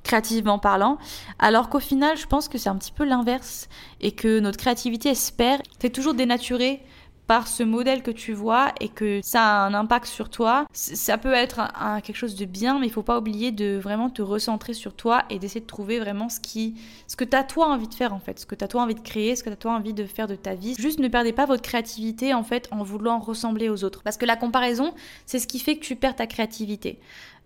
créativement 0.03 0.59
parlant. 0.59 0.99
Alors 1.39 1.69
qu'au 1.69 1.81
final, 1.81 2.17
je 2.17 2.27
pense 2.27 2.49
que 2.49 2.59
c'est 2.59 2.69
un 2.69 2.77
petit 2.77 2.93
peu 2.93 3.05
l'inverse. 3.05 3.69
Et 4.01 4.13
que 4.13 4.41
notre 4.41 4.59
créativité 4.59 5.11
espère, 5.11 5.61
c'est 5.81 5.91
toujours 5.91 6.15
dénaturé 6.15 6.83
par 7.29 7.47
ce 7.47 7.63
modèle 7.63 8.03
que 8.03 8.11
tu 8.11 8.33
vois 8.33 8.73
et 8.81 8.89
que 8.89 9.21
ça 9.23 9.43
a 9.43 9.67
un 9.67 9.75
impact 9.75 10.07
sur 10.07 10.31
toi, 10.31 10.67
ça 10.73 11.19
peut 11.19 11.35
être 11.35 11.61
quelque 12.03 12.17
chose 12.17 12.35
de 12.35 12.47
bien, 12.47 12.79
mais 12.79 12.87
il 12.87 12.93
faut 12.93 13.03
pas 13.03 13.19
oublier 13.19 13.53
de 13.53 13.77
vraiment 13.77 14.09
te 14.09 14.23
recentrer 14.23 14.73
sur 14.73 14.95
toi 14.95 15.23
et 15.29 15.39
d'essayer 15.39 15.61
de 15.61 15.67
trouver 15.67 16.01
vraiment 16.01 16.31
ce 16.31 16.41
qui, 16.41 16.75
ce 17.07 17.17
que 17.17 17.25
t'as 17.25 17.45
toi 17.45 17.69
envie 17.69 17.87
de 17.87 17.95
faire 17.95 18.15
en 18.15 18.19
fait, 18.19 18.41
ce 18.41 18.47
que 18.47 18.55
t'as 18.55 18.67
toi 18.67 18.83
envie 18.83 18.95
de 18.95 19.01
créer, 19.01 19.37
ce 19.37 19.45
que 19.45 19.51
t'as 19.51 19.57
toi 19.57 19.73
envie 19.73 19.93
de 19.93 20.07
faire 20.07 20.27
de 20.27 20.37
ta 20.37 20.55
vie. 20.55 20.75
Juste 20.79 21.01
ne 21.01 21.09
perdez 21.09 21.35
pas 21.35 21.45
votre 21.45 21.63
créativité 21.63 22.33
en 22.33 22.43
fait 22.43 22.67
en 22.71 22.83
voulant 22.83 23.19
ressembler 23.19 23.69
aux 23.69 23.85
autres, 23.85 24.03
parce 24.03 24.17
que 24.17 24.25
la 24.25 24.37
comparaison, 24.37 24.95
c'est 25.27 25.39
ce 25.39 25.47
qui 25.47 25.59
fait 25.59 25.77
que 25.77 25.85
tu 25.85 25.97
perds 25.97 26.17
ta 26.17 26.27
créativité. 26.27 26.99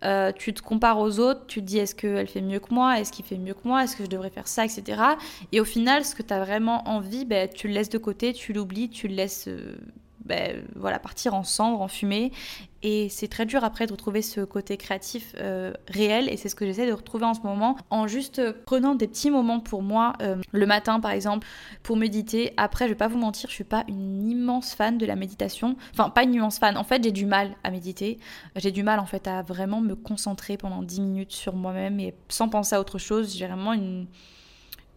Euh, 0.05 0.33
tu 0.33 0.53
te 0.53 0.63
compares 0.63 0.99
aux 0.99 1.21
autres, 1.21 1.47
tu 1.47 1.61
te 1.61 1.67
dis 1.67 1.79
est-ce 1.79 1.95
qu'elle 1.95 2.27
fait 2.27 2.41
mieux 2.41 2.59
que 2.59 2.75
moi, 2.75 2.99
est-ce 2.99 3.13
qu'il 3.13 3.25
fait 3.25 3.39
mieux 3.39 3.55
que 3.55 3.67
moi, 3.67 3.85
est-ce 3.85 3.97
que 3.97 4.05
je 4.05 4.09
devrais 4.09 4.31
faire 4.31 4.49
ça, 4.49 4.65
etc. 4.65 5.01
Et 5.53 5.61
au 5.61 5.65
final, 5.65 6.05
ce 6.05 6.15
que 6.15 6.23
tu 6.23 6.35
as 6.35 6.45
vraiment 6.45 6.89
envie, 6.89 7.25
ben, 7.25 7.49
tu 7.49 7.69
le 7.69 7.75
laisses 7.75 7.91
de 7.91 7.99
côté, 7.99 8.33
tu 8.33 8.53
l'oublies, 8.53 8.89
tu 8.89 9.09
le 9.09 9.15
laisses 9.15 9.47
euh, 9.49 9.77
ben, 10.25 10.63
voilà, 10.77 10.99
partir 10.99 11.35
en 11.35 11.43
cendres, 11.43 11.81
en 11.81 11.89
fumée. 11.89 12.33
Et 12.85 13.09
c'est 13.09 13.29
très 13.29 13.47
dur 13.47 13.63
après 13.63 13.87
de 13.87 13.93
retrouver 13.93 14.23
ce 14.23 14.41
côté 14.41 14.77
créatif 14.77 15.35
euh, 15.39 15.73
réel. 15.89 16.29
Et 16.29 16.37
c'est 16.37 16.49
ce 16.49 16.57
que 16.57 16.67
j'essaie 16.67 16.87
de 16.87 16.93
retrouver 16.93 17.25
en 17.25 17.35
ce 17.35 17.41
moment 17.43 17.77
en 17.91 18.09
juste 18.09 18.53
prenant 18.65 18.95
des 18.95 19.07
petits 19.07 19.31
moments 19.31 19.61
pour 19.61 19.83
moi, 19.83 20.15
euh, 20.21 20.37
le 20.51 20.67
matin 20.67 20.99
par 20.99 21.13
exemple, 21.13 21.47
pour 21.83 21.97
méditer. 21.97 22.53
Après, 22.57 22.87
je 22.87 22.91
vais 22.91 22.97
pas 22.99 23.09
vous 23.09 23.19
mentir, 23.19 23.49
je 23.49 23.55
suis 23.55 23.65
pas 23.65 23.85
une 23.87 24.29
immense 24.29 24.75
fan 24.75 24.99
de 24.99 25.07
la 25.07 25.15
méditation. 25.15 25.77
Enfin, 25.93 26.11
pas 26.11 26.25
une 26.25 26.35
immense 26.35 26.59
fan. 26.59 26.77
En 26.77 26.85
fait, 26.85 27.05
j'ai 27.05 27.13
du 27.13 27.27
mal 27.27 27.55
à 27.63 27.71
méditer. 27.71 28.19
J'ai 28.57 28.73
du 28.73 28.83
mal 28.83 28.99
en 28.99 29.07
fait 29.07 29.29
à 29.29 29.43
vraiment 29.43 29.81
me 29.81 29.95
concentrer 29.95 30.57
pendant 30.57 30.83
10 30.83 31.01
minutes 31.03 31.33
sur 31.33 31.55
moi-même 31.55 32.01
et 32.01 32.15
sans 32.29 32.49
penser 32.49 32.75
à 32.75 32.81
autre 32.81 32.99
chose. 32.99 33.37
J'ai 33.37 33.47
vraiment 33.47 33.75
une 33.75 34.07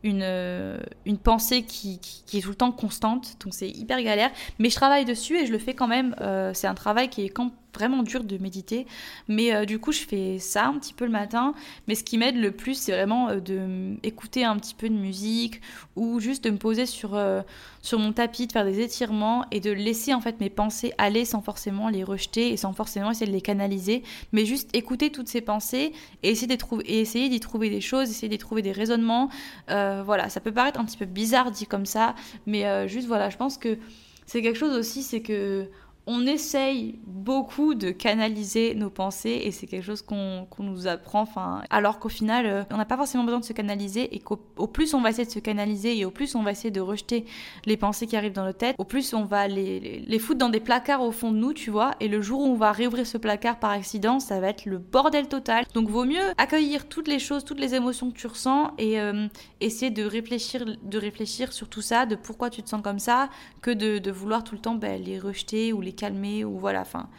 une, 0.05 0.21
euh, 0.23 0.77
une 1.05 1.17
pensée 1.17 1.63
qui, 1.63 1.99
qui, 1.99 2.37
est 2.37 2.41
tout 2.41 2.49
le 2.49 2.55
temps 2.55 2.71
constante, 2.71 3.35
donc 3.43 3.53
c'est 3.53 3.67
hyper 3.67 4.01
galère. 4.03 4.29
Mais 4.59 4.69
je 4.69 4.75
travaille 4.75 5.03
dessus 5.03 5.37
et 5.37 5.47
je 5.47 5.51
le 5.51 5.57
fais 5.57 5.73
quand 5.73 5.87
même. 5.87 6.15
Euh, 6.21 6.51
c'est 6.53 6.67
un 6.67 6.75
travail 6.75 7.09
qui 7.09 7.25
est 7.25 7.29
vraiment 7.75 8.03
dur 8.03 8.23
de 8.23 8.37
méditer. 8.37 8.87
Mais 9.27 9.53
euh, 9.53 9.65
du 9.65 9.79
coup, 9.79 9.91
je 9.91 10.01
fais 10.01 10.39
ça 10.39 10.67
un 10.67 10.73
petit 10.79 10.93
peu 10.93 11.05
le 11.05 11.11
matin. 11.11 11.53
Mais 11.87 11.95
ce 11.95 12.03
qui 12.03 12.17
m'aide 12.17 12.37
le 12.37 12.51
plus, 12.51 12.75
c'est 12.75 12.91
vraiment 12.91 13.29
euh, 13.29 13.39
de 13.39 13.95
écouter 14.03 14.43
un 14.43 14.57
petit 14.57 14.73
peu 14.73 14.89
de 14.89 14.95
musique 14.95 15.61
ou 15.95 16.19
juste 16.19 16.43
de 16.43 16.49
me 16.49 16.57
poser 16.57 16.85
sur, 16.85 17.15
euh, 17.15 17.41
sur 17.81 17.99
mon 17.99 18.11
tapis, 18.13 18.47
de 18.47 18.51
faire 18.51 18.65
des 18.65 18.79
étirements 18.79 19.45
et 19.51 19.59
de 19.59 19.71
laisser 19.71 20.13
en 20.13 20.21
fait 20.21 20.39
mes 20.39 20.49
pensées 20.49 20.93
aller 20.97 21.25
sans 21.25 21.41
forcément 21.41 21.89
les 21.89 22.03
rejeter 22.03 22.49
et 22.49 22.57
sans 22.57 22.73
forcément 22.73 23.11
essayer 23.11 23.27
de 23.27 23.31
les 23.31 23.41
canaliser. 23.41 24.03
Mais 24.31 24.45
juste 24.45 24.69
écouter 24.73 25.11
toutes 25.11 25.27
ces 25.27 25.41
pensées 25.41 25.93
et 26.23 26.29
essayer 26.29 26.47
d'y 26.47 26.57
trouver, 26.57 27.05
trouver 27.41 27.69
des 27.69 27.81
choses, 27.81 28.09
essayer 28.09 28.29
d'y 28.29 28.37
trouver 28.37 28.61
des 28.61 28.71
raisonnements. 28.71 29.29
voilà, 29.67 30.29
ça 30.29 30.39
peut 30.39 30.51
paraître 30.51 30.79
un 30.79 30.85
petit 30.85 30.97
peu 30.97 31.05
bizarre 31.05 31.51
dit 31.51 31.67
comme 31.67 31.85
ça, 31.85 32.15
mais 32.45 32.87
juste 32.87 33.07
voilà, 33.07 33.29
je 33.29 33.37
pense 33.37 33.57
que 33.57 33.77
c'est 34.25 34.41
quelque 34.41 34.57
chose 34.57 34.75
aussi, 34.75 35.03
c'est 35.03 35.21
que 35.21 35.69
on 36.07 36.25
essaye 36.27 36.99
beaucoup 37.05 37.73
de 37.73 37.91
canaliser 37.91 38.75
nos 38.75 38.89
pensées 38.89 39.41
et 39.43 39.51
c'est 39.51 39.65
quelque 39.65 39.83
chose 39.83 40.01
qu'on 40.01 40.47
nous 40.59 40.87
apprend, 40.87 41.21
enfin, 41.21 41.63
alors 41.69 41.99
qu'au 41.99 42.09
final, 42.09 42.45
euh, 42.45 42.63
on 42.71 42.77
n'a 42.77 42.85
pas 42.85 42.97
forcément 42.97 43.23
besoin 43.23 43.39
de 43.39 43.45
se 43.45 43.53
canaliser 43.53 44.15
et 44.15 44.19
qu'au 44.19 44.37
plus 44.67 44.93
on 44.93 45.01
va 45.01 45.09
essayer 45.09 45.25
de 45.25 45.31
se 45.31 45.39
canaliser 45.39 45.97
et 45.97 46.05
au 46.05 46.11
plus 46.11 46.35
on 46.35 46.43
va 46.43 46.51
essayer 46.51 46.71
de 46.71 46.81
rejeter 46.81 47.25
les 47.65 47.77
pensées 47.77 48.05
qui 48.05 48.15
arrivent 48.15 48.33
dans 48.33 48.45
notre 48.45 48.59
tête, 48.59 48.75
au 48.77 48.83
plus 48.83 49.13
on 49.13 49.25
va 49.25 49.47
les, 49.47 50.03
les, 50.05 50.19
foutre 50.19 50.39
dans 50.39 50.49
des 50.49 50.59
placards 50.59 51.01
au 51.01 51.11
fond 51.11 51.31
de 51.31 51.37
nous, 51.37 51.53
tu 51.53 51.71
vois, 51.71 51.95
et 51.99 52.07
le 52.07 52.21
jour 52.21 52.41
où 52.41 52.45
on 52.45 52.55
va 52.55 52.71
réouvrir 52.71 53.07
ce 53.07 53.17
placard 53.17 53.59
par 53.59 53.71
accident, 53.71 54.19
ça 54.19 54.39
va 54.39 54.49
être 54.49 54.65
le 54.65 54.77
bordel 54.77 55.27
total. 55.27 55.65
Donc 55.73 55.89
vaut 55.89 56.05
mieux 56.05 56.33
accueillir 56.37 56.87
toutes 56.87 57.07
les 57.07 57.19
choses, 57.19 57.43
toutes 57.43 57.59
les 57.59 57.73
émotions 57.73 58.11
que 58.11 58.17
tu 58.17 58.27
ressens 58.27 58.71
et 58.77 58.99
euh, 58.99 59.27
essayer 59.59 59.91
de 59.91 60.03
réfléchir, 60.03 60.65
de 60.65 60.97
réfléchir 60.97 61.53
sur 61.53 61.67
tout 61.69 61.81
ça, 61.81 62.05
de 62.05 62.15
pourquoi 62.15 62.49
tu 62.49 62.61
te 62.61 62.69
sens 62.69 62.81
comme 62.81 62.99
ça, 62.99 63.29
que 63.61 63.71
de, 63.71 64.11
vouloir 64.11 64.43
tout 64.43 64.55
le 64.55 64.61
temps 64.61 64.75
ben, 64.75 65.01
les 65.01 65.19
rejeter 65.19 65.73
ou 65.73 65.81
les 65.81 65.94
calmer 65.95 66.45
ou 66.45 66.59
voilà. 66.59 66.81
Enfin, 66.81 67.09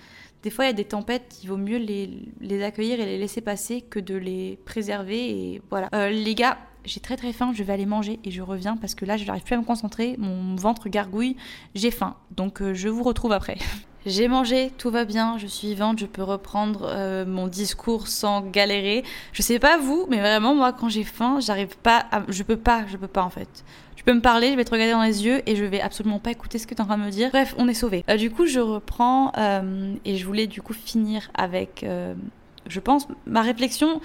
des 0.42 0.50
fois 0.50 0.64
il 0.64 0.68
y 0.68 0.70
a 0.70 0.74
des 0.74 0.84
tempêtes, 0.84 1.40
il 1.42 1.48
vaut 1.48 1.56
mieux 1.56 1.78
les, 1.78 2.10
les, 2.40 2.62
accueillir 2.62 3.00
et 3.00 3.06
les 3.06 3.18
laisser 3.18 3.40
passer 3.40 3.80
que 3.80 3.98
de 3.98 4.14
les 4.14 4.58
préserver 4.64 5.30
et 5.30 5.62
voilà. 5.70 5.88
Euh, 5.94 6.10
les 6.10 6.34
gars, 6.34 6.58
j'ai 6.84 7.00
très 7.00 7.16
très 7.16 7.32
faim, 7.32 7.52
je 7.54 7.62
vais 7.62 7.72
aller 7.72 7.86
manger 7.86 8.20
et 8.24 8.30
je 8.30 8.42
reviens 8.42 8.76
parce 8.76 8.94
que 8.94 9.04
là 9.04 9.16
je 9.16 9.24
n'arrive 9.24 9.42
plus 9.42 9.54
à 9.54 9.58
me 9.58 9.64
concentrer, 9.64 10.14
mon 10.18 10.54
ventre 10.56 10.88
gargouille, 10.88 11.36
j'ai 11.74 11.90
faim. 11.90 12.14
Donc 12.30 12.62
euh, 12.62 12.74
je 12.74 12.88
vous 12.88 13.02
retrouve 13.02 13.32
après. 13.32 13.58
J'ai 14.08 14.28
mangé, 14.28 14.70
tout 14.78 14.92
va 14.92 15.04
bien, 15.04 15.36
je 15.36 15.48
suis 15.48 15.66
vivante, 15.66 15.98
je 15.98 16.06
peux 16.06 16.22
reprendre 16.22 16.82
euh, 16.84 17.26
mon 17.26 17.48
discours 17.48 18.06
sans 18.06 18.40
galérer. 18.40 19.02
Je 19.32 19.42
sais 19.42 19.58
pas 19.58 19.78
vous, 19.78 20.06
mais 20.08 20.20
vraiment 20.20 20.54
moi 20.54 20.72
quand 20.72 20.88
j'ai 20.88 21.02
faim, 21.02 21.40
j'arrive 21.40 21.76
pas, 21.78 22.06
à... 22.12 22.22
je 22.28 22.44
peux 22.44 22.56
pas, 22.56 22.86
je 22.86 22.96
peux 22.96 23.08
pas 23.08 23.24
en 23.24 23.30
fait 23.30 23.64
peux 24.06 24.14
me 24.14 24.20
parler, 24.20 24.52
je 24.52 24.56
vais 24.56 24.64
te 24.64 24.70
regarder 24.70 24.92
dans 24.92 25.02
les 25.02 25.26
yeux 25.26 25.42
et 25.46 25.56
je 25.56 25.64
vais 25.64 25.80
absolument 25.80 26.20
pas 26.20 26.30
écouter 26.30 26.58
ce 26.58 26.66
que 26.66 26.74
tu 26.74 26.78
es 26.78 26.80
en 26.80 26.86
train 26.86 26.96
de 26.96 27.02
me 27.02 27.10
dire. 27.10 27.28
Bref, 27.30 27.54
on 27.58 27.68
est 27.68 27.74
sauvé. 27.74 28.04
Euh, 28.08 28.16
du 28.16 28.30
coup, 28.30 28.46
je 28.46 28.60
reprends 28.60 29.32
euh, 29.36 29.94
et 30.04 30.16
je 30.16 30.24
voulais 30.24 30.46
du 30.46 30.62
coup 30.62 30.72
finir 30.72 31.28
avec. 31.34 31.82
Euh, 31.82 32.14
je 32.68 32.80
pense, 32.80 33.06
ma 33.26 33.42
réflexion, 33.42 34.00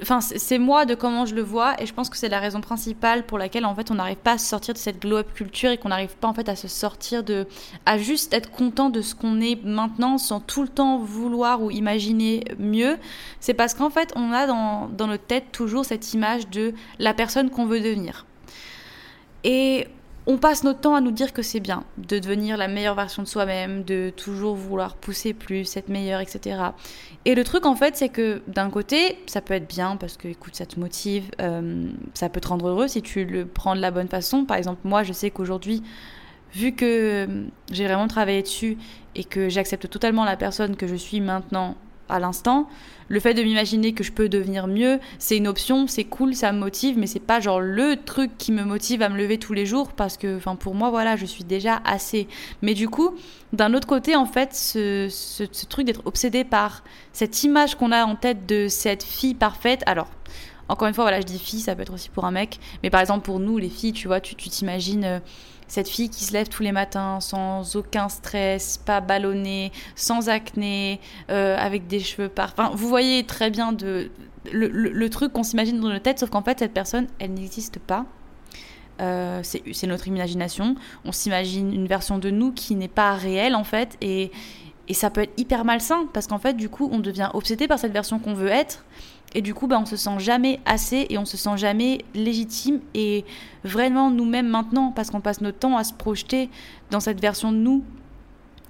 enfin, 0.00 0.22
c'est 0.22 0.58
moi 0.58 0.86
de 0.86 0.94
comment 0.94 1.26
je 1.26 1.34
le 1.34 1.42
vois, 1.42 1.78
et 1.78 1.84
je 1.84 1.92
pense 1.92 2.08
que 2.08 2.16
c'est 2.16 2.30
la 2.30 2.40
raison 2.40 2.62
principale 2.62 3.26
pour 3.26 3.36
laquelle, 3.36 3.66
en 3.66 3.74
fait, 3.74 3.90
on 3.90 3.96
n'arrive 3.96 4.16
pas 4.16 4.32
à 4.32 4.38
se 4.38 4.46
sortir 4.46 4.72
de 4.72 4.78
cette 4.78 5.02
glow-up 5.02 5.34
culture 5.34 5.70
et 5.70 5.76
qu'on 5.76 5.90
n'arrive 5.90 6.16
pas, 6.16 6.26
en 6.26 6.32
fait, 6.32 6.48
à 6.48 6.56
se 6.56 6.68
sortir 6.68 7.22
de. 7.22 7.46
à 7.84 7.98
juste 7.98 8.32
être 8.32 8.50
content 8.50 8.88
de 8.88 9.02
ce 9.02 9.14
qu'on 9.14 9.40
est 9.40 9.62
maintenant 9.62 10.16
sans 10.16 10.40
tout 10.40 10.62
le 10.62 10.68
temps 10.68 10.98
vouloir 10.98 11.62
ou 11.62 11.70
imaginer 11.70 12.44
mieux. 12.58 12.96
C'est 13.40 13.54
parce 13.54 13.74
qu'en 13.74 13.90
fait, 13.90 14.12
on 14.16 14.32
a 14.32 14.46
dans, 14.46 14.88
dans 14.88 15.06
notre 15.06 15.26
tête 15.26 15.52
toujours 15.52 15.84
cette 15.84 16.14
image 16.14 16.48
de 16.48 16.74
la 16.98 17.12
personne 17.12 17.50
qu'on 17.50 17.66
veut 17.66 17.80
devenir. 17.80 18.26
Et 19.44 19.86
on 20.28 20.36
passe 20.36 20.62
notre 20.62 20.80
temps 20.80 20.94
à 20.94 21.00
nous 21.00 21.10
dire 21.10 21.32
que 21.32 21.40
c'est 21.40 21.58
bien 21.58 21.84
de 21.96 22.18
devenir 22.18 22.58
la 22.58 22.68
meilleure 22.68 22.94
version 22.94 23.22
de 23.22 23.28
soi-même, 23.28 23.82
de 23.82 24.12
toujours 24.14 24.56
vouloir 24.56 24.94
pousser 24.94 25.32
plus, 25.32 25.74
être 25.78 25.88
meilleur, 25.88 26.20
etc. 26.20 26.60
Et 27.24 27.34
le 27.34 27.44
truc 27.44 27.64
en 27.64 27.74
fait, 27.74 27.96
c'est 27.96 28.10
que 28.10 28.42
d'un 28.46 28.68
côté, 28.68 29.18
ça 29.26 29.40
peut 29.40 29.54
être 29.54 29.66
bien 29.66 29.96
parce 29.96 30.18
que 30.18 30.28
écoute, 30.28 30.54
ça 30.54 30.66
te 30.66 30.78
motive, 30.78 31.30
euh, 31.40 31.88
ça 32.12 32.28
peut 32.28 32.40
te 32.40 32.48
rendre 32.48 32.68
heureux 32.68 32.88
si 32.88 33.00
tu 33.00 33.24
le 33.24 33.46
prends 33.46 33.74
de 33.74 33.80
la 33.80 33.90
bonne 33.90 34.08
façon. 34.08 34.44
Par 34.44 34.58
exemple, 34.58 34.80
moi, 34.84 35.02
je 35.02 35.14
sais 35.14 35.30
qu'aujourd'hui, 35.30 35.82
vu 36.52 36.72
que 36.72 37.46
j'ai 37.72 37.86
vraiment 37.86 38.06
travaillé 38.06 38.42
dessus 38.42 38.76
et 39.14 39.24
que 39.24 39.48
j'accepte 39.48 39.88
totalement 39.88 40.26
la 40.26 40.36
personne 40.36 40.76
que 40.76 40.86
je 40.86 40.94
suis 40.94 41.22
maintenant 41.22 41.74
à 42.08 42.18
l'instant. 42.18 42.68
Le 43.08 43.20
fait 43.20 43.32
de 43.32 43.42
m'imaginer 43.42 43.94
que 43.94 44.04
je 44.04 44.12
peux 44.12 44.28
devenir 44.28 44.66
mieux, 44.66 45.00
c'est 45.18 45.36
une 45.36 45.48
option, 45.48 45.86
c'est 45.86 46.04
cool, 46.04 46.34
ça 46.34 46.52
me 46.52 46.58
motive, 46.58 46.98
mais 46.98 47.06
c'est 47.06 47.20
pas 47.20 47.40
genre 47.40 47.60
le 47.60 47.96
truc 47.96 48.36
qui 48.36 48.52
me 48.52 48.64
motive 48.64 49.00
à 49.00 49.08
me 49.08 49.16
lever 49.16 49.38
tous 49.38 49.54
les 49.54 49.64
jours 49.64 49.92
parce 49.92 50.18
que, 50.18 50.36
enfin, 50.36 50.56
pour 50.56 50.74
moi, 50.74 50.90
voilà, 50.90 51.16
je 51.16 51.24
suis 51.24 51.44
déjà 51.44 51.80
assez. 51.84 52.28
Mais 52.60 52.74
du 52.74 52.88
coup, 52.88 53.14
d'un 53.54 53.72
autre 53.72 53.88
côté, 53.88 54.14
en 54.14 54.26
fait, 54.26 54.54
ce, 54.54 55.44
truc 55.68 55.86
d'être 55.86 56.02
obsédé 56.04 56.44
par 56.44 56.82
cette 57.12 57.42
image 57.44 57.76
qu'on 57.76 57.92
a 57.92 58.04
en 58.04 58.14
tête 58.14 58.46
de 58.46 58.68
cette 58.68 59.02
fille 59.02 59.34
parfaite, 59.34 59.82
alors. 59.86 60.08
Encore 60.70 60.86
une 60.86 60.92
fois, 60.92 61.04
voilà, 61.04 61.18
je 61.22 61.24
dis 61.24 61.38
fille, 61.38 61.60
ça 61.60 61.74
peut 61.74 61.80
être 61.80 61.94
aussi 61.94 62.10
pour 62.10 62.26
un 62.26 62.30
mec, 62.30 62.60
mais 62.82 62.90
par 62.90 63.00
exemple 63.00 63.24
pour 63.24 63.40
nous, 63.40 63.56
les 63.56 63.70
filles, 63.70 63.94
tu 63.94 64.06
vois, 64.06 64.20
tu 64.20 64.34
t'imagines 64.34 65.04
euh, 65.04 65.18
cette 65.68 65.88
fille 65.88 66.08
qui 66.08 66.24
se 66.24 66.32
lève 66.32 66.48
tous 66.48 66.62
les 66.62 66.72
matins 66.72 67.20
sans 67.20 67.76
aucun 67.76 68.08
stress, 68.08 68.78
pas 68.78 69.00
ballonnée, 69.00 69.70
sans 69.94 70.28
acné, 70.28 71.00
euh, 71.30 71.56
avec 71.58 71.86
des 71.86 72.00
cheveux 72.00 72.28
parfaits. 72.28 72.66
vous 72.74 72.88
voyez 72.88 73.24
très 73.24 73.50
bien 73.50 73.72
de, 73.72 74.10
le, 74.52 75.08
truc 75.08 75.32
qu'on 75.32 75.42
s'imagine 75.42 75.78
dans 75.80 75.88
notre 75.88 76.02
tête, 76.02 76.18
sauf 76.18 76.30
qu'en 76.30 76.42
fait, 76.42 76.58
cette 76.58 76.72
personne, 76.72 77.06
elle 77.18 77.34
n'existe 77.34 77.78
pas. 77.78 78.06
Euh, 79.00 79.42
c'est 79.42 79.86
notre 79.86 80.08
imagination. 80.08 80.74
On 81.04 81.12
s'imagine 81.12 81.72
une 81.72 81.86
version 81.86 82.18
de 82.18 82.30
nous 82.30 82.52
qui 82.52 82.74
n'est 82.74 82.88
pas 82.88 83.14
réelle, 83.14 83.54
en 83.54 83.64
fait, 83.64 83.96
et, 84.00 84.32
et 84.88 84.94
ça 84.94 85.10
peut 85.10 85.22
être 85.22 85.38
hyper 85.38 85.64
malsain, 85.64 86.08
parce 86.12 86.26
qu'en 86.26 86.38
fait, 86.38 86.54
du 86.54 86.68
coup, 86.68 86.88
on 86.90 86.98
devient 86.98 87.30
obsédé 87.34 87.68
par 87.68 87.78
cette 87.78 87.92
version 87.92 88.18
qu'on 88.18 88.34
veut 88.34 88.48
être. 88.48 88.84
Et 89.34 89.42
du 89.42 89.54
coup, 89.54 89.66
bah, 89.66 89.78
on 89.80 89.86
se 89.86 89.96
sent 89.96 90.18
jamais 90.18 90.60
assez 90.64 91.06
et 91.10 91.18
on 91.18 91.24
se 91.24 91.36
sent 91.36 91.56
jamais 91.56 92.04
légitime 92.14 92.80
et 92.94 93.24
vraiment 93.62 94.10
nous-mêmes 94.10 94.48
maintenant 94.48 94.92
parce 94.92 95.10
qu'on 95.10 95.20
passe 95.20 95.40
notre 95.40 95.58
temps 95.58 95.76
à 95.76 95.84
se 95.84 95.92
projeter 95.92 96.48
dans 96.90 97.00
cette 97.00 97.20
version 97.20 97.52
de 97.52 97.58
nous 97.58 97.84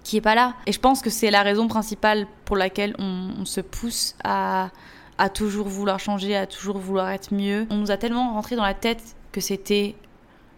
qui 0.03 0.17
est 0.17 0.23
pas 0.23 0.35
là. 0.35 0.55
Et 0.67 0.73
je 0.73 0.81
pense 0.81 1.01
que 1.01 1.11
c'est 1.11 1.31
la 1.31 1.43
raison 1.43 1.69
principale 1.69 2.27
pour 2.45 2.57
laquelle 2.57 2.95
on, 2.99 3.45
se 3.45 3.61
pousse 3.61 4.17
à, 4.25 4.71
à 5.19 5.29
toujours 5.29 5.69
vouloir 5.69 6.01
changer, 6.01 6.35
à 6.35 6.47
toujours 6.47 6.79
vouloir 6.79 7.11
être 7.11 7.33
mieux. 7.33 7.67
On 7.71 7.77
nous 7.77 7.91
a 7.91 7.97
tellement 7.97 8.33
rentré 8.33 8.57
dans 8.57 8.65
la 8.65 8.75
tête 8.75 9.03
que 9.33 9.41
c'était 9.41 9.95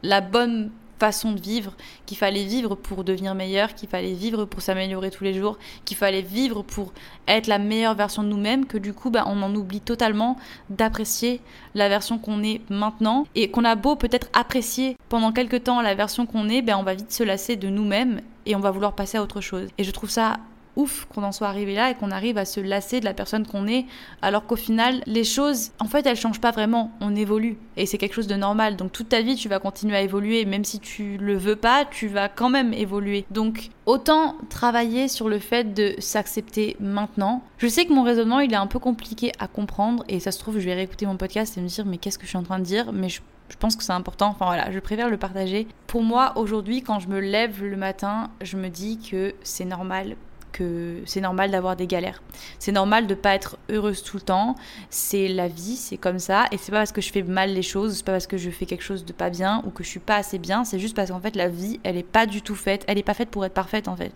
la 0.03 0.21
bonne 0.21 0.71
façon 1.01 1.33
de 1.33 1.41
vivre, 1.41 1.73
qu'il 2.07 2.17
fallait 2.17 2.45
vivre 2.45 2.75
pour 2.75 3.03
devenir 3.03 3.35
meilleur, 3.35 3.75
qu'il 3.75 3.89
fallait 3.89 4.13
vivre 4.13 4.45
pour 4.45 4.61
s'améliorer 4.61 5.11
tous 5.11 5.25
les 5.25 5.35
jours, 5.35 5.59
qu'il 5.85 5.97
fallait 5.97 6.23
vivre 6.23 6.63
pour 6.63 6.93
être 7.27 7.47
la 7.47 7.59
meilleure 7.59 7.95
version 7.95 8.23
de 8.23 8.29
nous-mêmes, 8.29 8.67
que 8.67 8.79
du 8.79 8.93
coup, 8.93 9.11
bah, 9.11 9.25
on 9.27 9.43
en 9.43 9.55
oublie 9.55 9.81
totalement 9.81 10.37
d'apprécier 10.69 11.41
la 11.75 11.89
version 11.89 12.19
qu'on 12.19 12.43
est 12.43 12.61
maintenant. 12.71 13.27
Et 13.35 13.51
qu'on 13.51 13.65
a 13.65 13.75
beau 13.75 13.97
peut-être 13.97 14.29
apprécier 14.35 14.97
pendant 15.09 15.33
quelques 15.33 15.65
temps 15.65 15.81
la 15.81 15.95
version 15.95 16.27
qu'on 16.27 16.49
est, 16.49 16.63
ben, 16.63 16.77
on 16.77 16.83
va 16.83 16.95
vite 16.95 17.13
se 17.13 17.23
lasser 17.23 17.57
de 17.57 17.69
nous-mêmes 17.69 18.21
et 18.47 18.55
on 18.55 18.61
va 18.61 18.71
vouloir 18.71 18.95
passer 18.95 19.19
à 19.19 19.23
autre 19.23 19.41
chose. 19.41 19.69
Et 19.79 19.85
je 19.85 19.91
trouve 19.91 20.11
ça 20.11 20.39
ouf 20.77 21.07
qu'on 21.07 21.23
en 21.23 21.33
soit 21.33 21.49
arrivé 21.49 21.75
là 21.75 21.91
et 21.91 21.95
qu'on 21.95 22.11
arrive 22.11 22.39
à 22.39 22.45
se 22.45 22.61
lasser 22.61 23.01
de 23.01 23.05
la 23.05 23.15
personne 23.15 23.47
qu'on 23.47 23.67
est, 23.67 23.87
alors 24.23 24.47
qu'au 24.47 24.57
final, 24.57 25.03
les 25.07 25.25
choses, 25.25 25.71
en 25.79 25.87
fait, 25.87 26.07
elles 26.07 26.17
changent 26.17 26.41
pas 26.41 26.51
vraiment. 26.51 26.93
On 27.01 27.15
évolue 27.15 27.59
et 27.77 27.87
c'est 27.87 27.99
quelque 27.99 28.15
chose 28.15 28.27
de 28.27 28.37
normal. 28.37 28.77
Donc 28.77 28.93
toute 28.93 29.09
ta 29.09 29.23
vie, 29.23 29.35
tu 29.35 29.49
vas 29.49 29.59
continuer 29.59 29.97
à 29.97 30.03
évoluer, 30.03 30.45
même 30.45 30.65
si 30.65 30.81
tu 30.81 31.17
le 31.19 31.37
veux 31.37 31.57
pas, 31.57 31.85
tu 31.85 32.09
vas 32.09 32.29
quand 32.29 32.51
même 32.51 32.73
évoluer. 32.73 33.25
Donc 33.31 33.71
autant 33.87 34.37
travailler 34.49 35.09
sur 35.09 35.29
le 35.29 35.39
fait 35.39 35.75
de 35.75 35.95
s'accepter 35.99 36.77
maintenant. 36.81 37.43
Je 37.59 37.67
sais 37.67 37.85
que 37.85 37.93
mon 37.93 38.03
raisonnement, 38.03 38.41
il 38.41 38.53
est 38.53 38.57
un 38.57 38.67
peu 38.67 38.79
compliqué 38.79 39.33
à 39.39 39.49
comprendre 39.49 40.05
et 40.09 40.21
ça 40.21 40.33
se 40.33 40.39
trouve, 40.39 40.59
je 40.59 40.65
vais 40.65 40.75
réécouter 40.75 41.07
mon 41.07 41.17
podcast 41.17 41.59
et 41.59 41.61
me 41.61 41.69
dire 41.69 41.87
mais 41.87 41.99
qu'est-ce 41.99 42.19
que 42.19 42.25
je 42.25 42.31
suis 42.31 42.39
en 42.39 42.43
train 42.43 42.59
de 42.59 42.65
dire, 42.65 42.93
mais 42.93 43.09
je 43.09 43.21
je 43.51 43.57
pense 43.57 43.77
que 43.77 43.83
c'est 43.83 43.93
important. 43.93 44.29
Enfin 44.29 44.47
voilà, 44.47 44.71
je 44.71 44.79
préfère 44.79 45.11
le 45.11 45.17
partager. 45.17 45.67
Pour 45.87 46.03
moi, 46.03 46.33
aujourd'hui, 46.37 46.83
quand 46.83 47.01
je 47.01 47.09
me 47.09 47.21
lève 47.21 47.63
le 47.63 47.77
matin, 47.77 48.31
je 48.41 48.57
me 48.57 48.69
dis 48.69 48.99
que 48.99 49.35
c'est 49.43 49.65
normal 49.65 50.17
que 50.53 51.03
c'est 51.07 51.21
normal 51.21 51.51
d'avoir 51.51 51.77
des 51.77 51.87
galères. 51.87 52.23
C'est 52.59 52.73
normal 52.73 53.07
de 53.07 53.15
pas 53.15 53.35
être 53.35 53.59
heureuse 53.71 54.03
tout 54.03 54.17
le 54.17 54.23
temps. 54.23 54.57
C'est 54.91 55.29
la 55.29 55.49
vie, 55.49 55.77
c'est 55.77 55.97
comme 55.97 56.19
ça. 56.19 56.47
Et 56.53 56.59
c'est 56.59 56.73
pas 56.73 56.79
parce 56.79 56.93
que 56.93 57.01
je 57.01 57.11
fais 57.11 57.23
mal 57.23 57.53
les 57.53 57.63
choses, 57.63 57.97
c'est 57.97 58.05
pas 58.05 58.13
parce 58.13 58.27
que 58.27 58.37
je 58.37 58.51
fais 58.51 58.67
quelque 58.67 58.85
chose 58.85 59.05
de 59.05 59.13
pas 59.13 59.31
bien 59.31 59.63
ou 59.67 59.71
que 59.71 59.85
je 59.85 59.89
suis 59.89 60.01
pas 60.01 60.17
assez 60.17 60.39
bien. 60.39 60.65
C'est 60.65 60.79
juste 60.79 60.97
parce 60.97 61.11
qu'en 61.11 61.21
fait 61.21 61.37
la 61.37 61.49
vie, 61.49 61.81
elle 61.83 61.97
est 61.97 62.03
pas 62.03 62.27
du 62.27 62.43
tout 62.43 62.55
faite. 62.55 62.85
Elle 62.89 62.99
est 62.99 63.03
pas 63.03 63.15
faite 63.15 63.31
pour 63.31 63.45
être 63.45 63.55
parfaite 63.55 63.89
en 63.89 63.97
fait. 63.97 64.13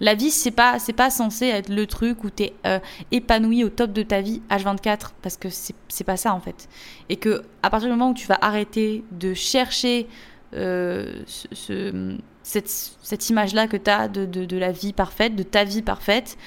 La 0.00 0.14
vie, 0.14 0.30
c'est 0.30 0.52
pas, 0.52 0.78
c'est 0.78 0.92
pas 0.92 1.10
censé 1.10 1.46
être 1.46 1.70
le 1.70 1.86
truc 1.86 2.22
où 2.22 2.30
tu 2.30 2.44
es 2.44 2.54
euh, 2.66 2.78
épanoui 3.10 3.64
au 3.64 3.68
top 3.68 3.92
de 3.92 4.02
ta 4.02 4.20
vie 4.20 4.42
H24 4.48 5.10
parce 5.22 5.36
que 5.36 5.48
c'est 5.50 6.04
pas 6.04 6.16
ça 6.16 6.34
en 6.34 6.40
fait. 6.40 6.68
Et 7.08 7.16
que 7.16 7.42
à 7.62 7.70
partir 7.70 7.88
du 7.88 7.94
moment 7.94 8.10
où 8.10 8.14
tu 8.14 8.26
vas 8.26 8.38
arrêter 8.40 9.04
de 9.10 9.34
chercher 9.34 10.06
euh, 10.54 11.22
ce, 11.26 12.16
cette, 12.42 13.28
image-là 13.28 13.66
que 13.66 13.76
tu 13.76 13.90
as 13.90 14.08
de, 14.08 14.56
la 14.56 14.72
vie 14.72 14.92
parfaite, 14.92 15.36
de 15.36 15.42
ta 15.42 15.64
vie 15.64 15.82
parfaite, 15.82 16.38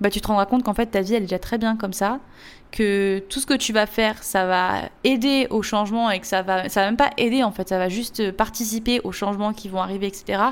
bah, 0.00 0.10
tu 0.10 0.20
te 0.20 0.26
rendras 0.26 0.46
compte 0.46 0.62
qu'en 0.62 0.74
fait 0.74 0.86
ta 0.86 1.00
vie 1.00 1.14
elle 1.14 1.22
est 1.22 1.26
déjà 1.26 1.38
très 1.38 1.58
bien 1.58 1.76
comme 1.76 1.92
ça, 1.92 2.20
que 2.70 3.22
tout 3.28 3.40
ce 3.40 3.46
que 3.46 3.54
tu 3.54 3.72
vas 3.72 3.86
faire 3.86 4.22
ça 4.22 4.46
va 4.46 4.88
aider 5.04 5.46
au 5.50 5.62
changement 5.62 6.10
et 6.10 6.20
que 6.20 6.26
ça 6.26 6.42
va, 6.42 6.68
ça 6.68 6.80
va 6.80 6.86
même 6.86 6.96
pas 6.96 7.10
aider 7.16 7.42
en 7.42 7.52
fait, 7.52 7.68
ça 7.68 7.78
va 7.78 7.88
juste 7.88 8.30
participer 8.32 9.00
aux 9.04 9.12
changements 9.12 9.52
qui 9.52 9.68
vont 9.68 9.80
arriver, 9.80 10.06
etc. 10.06 10.42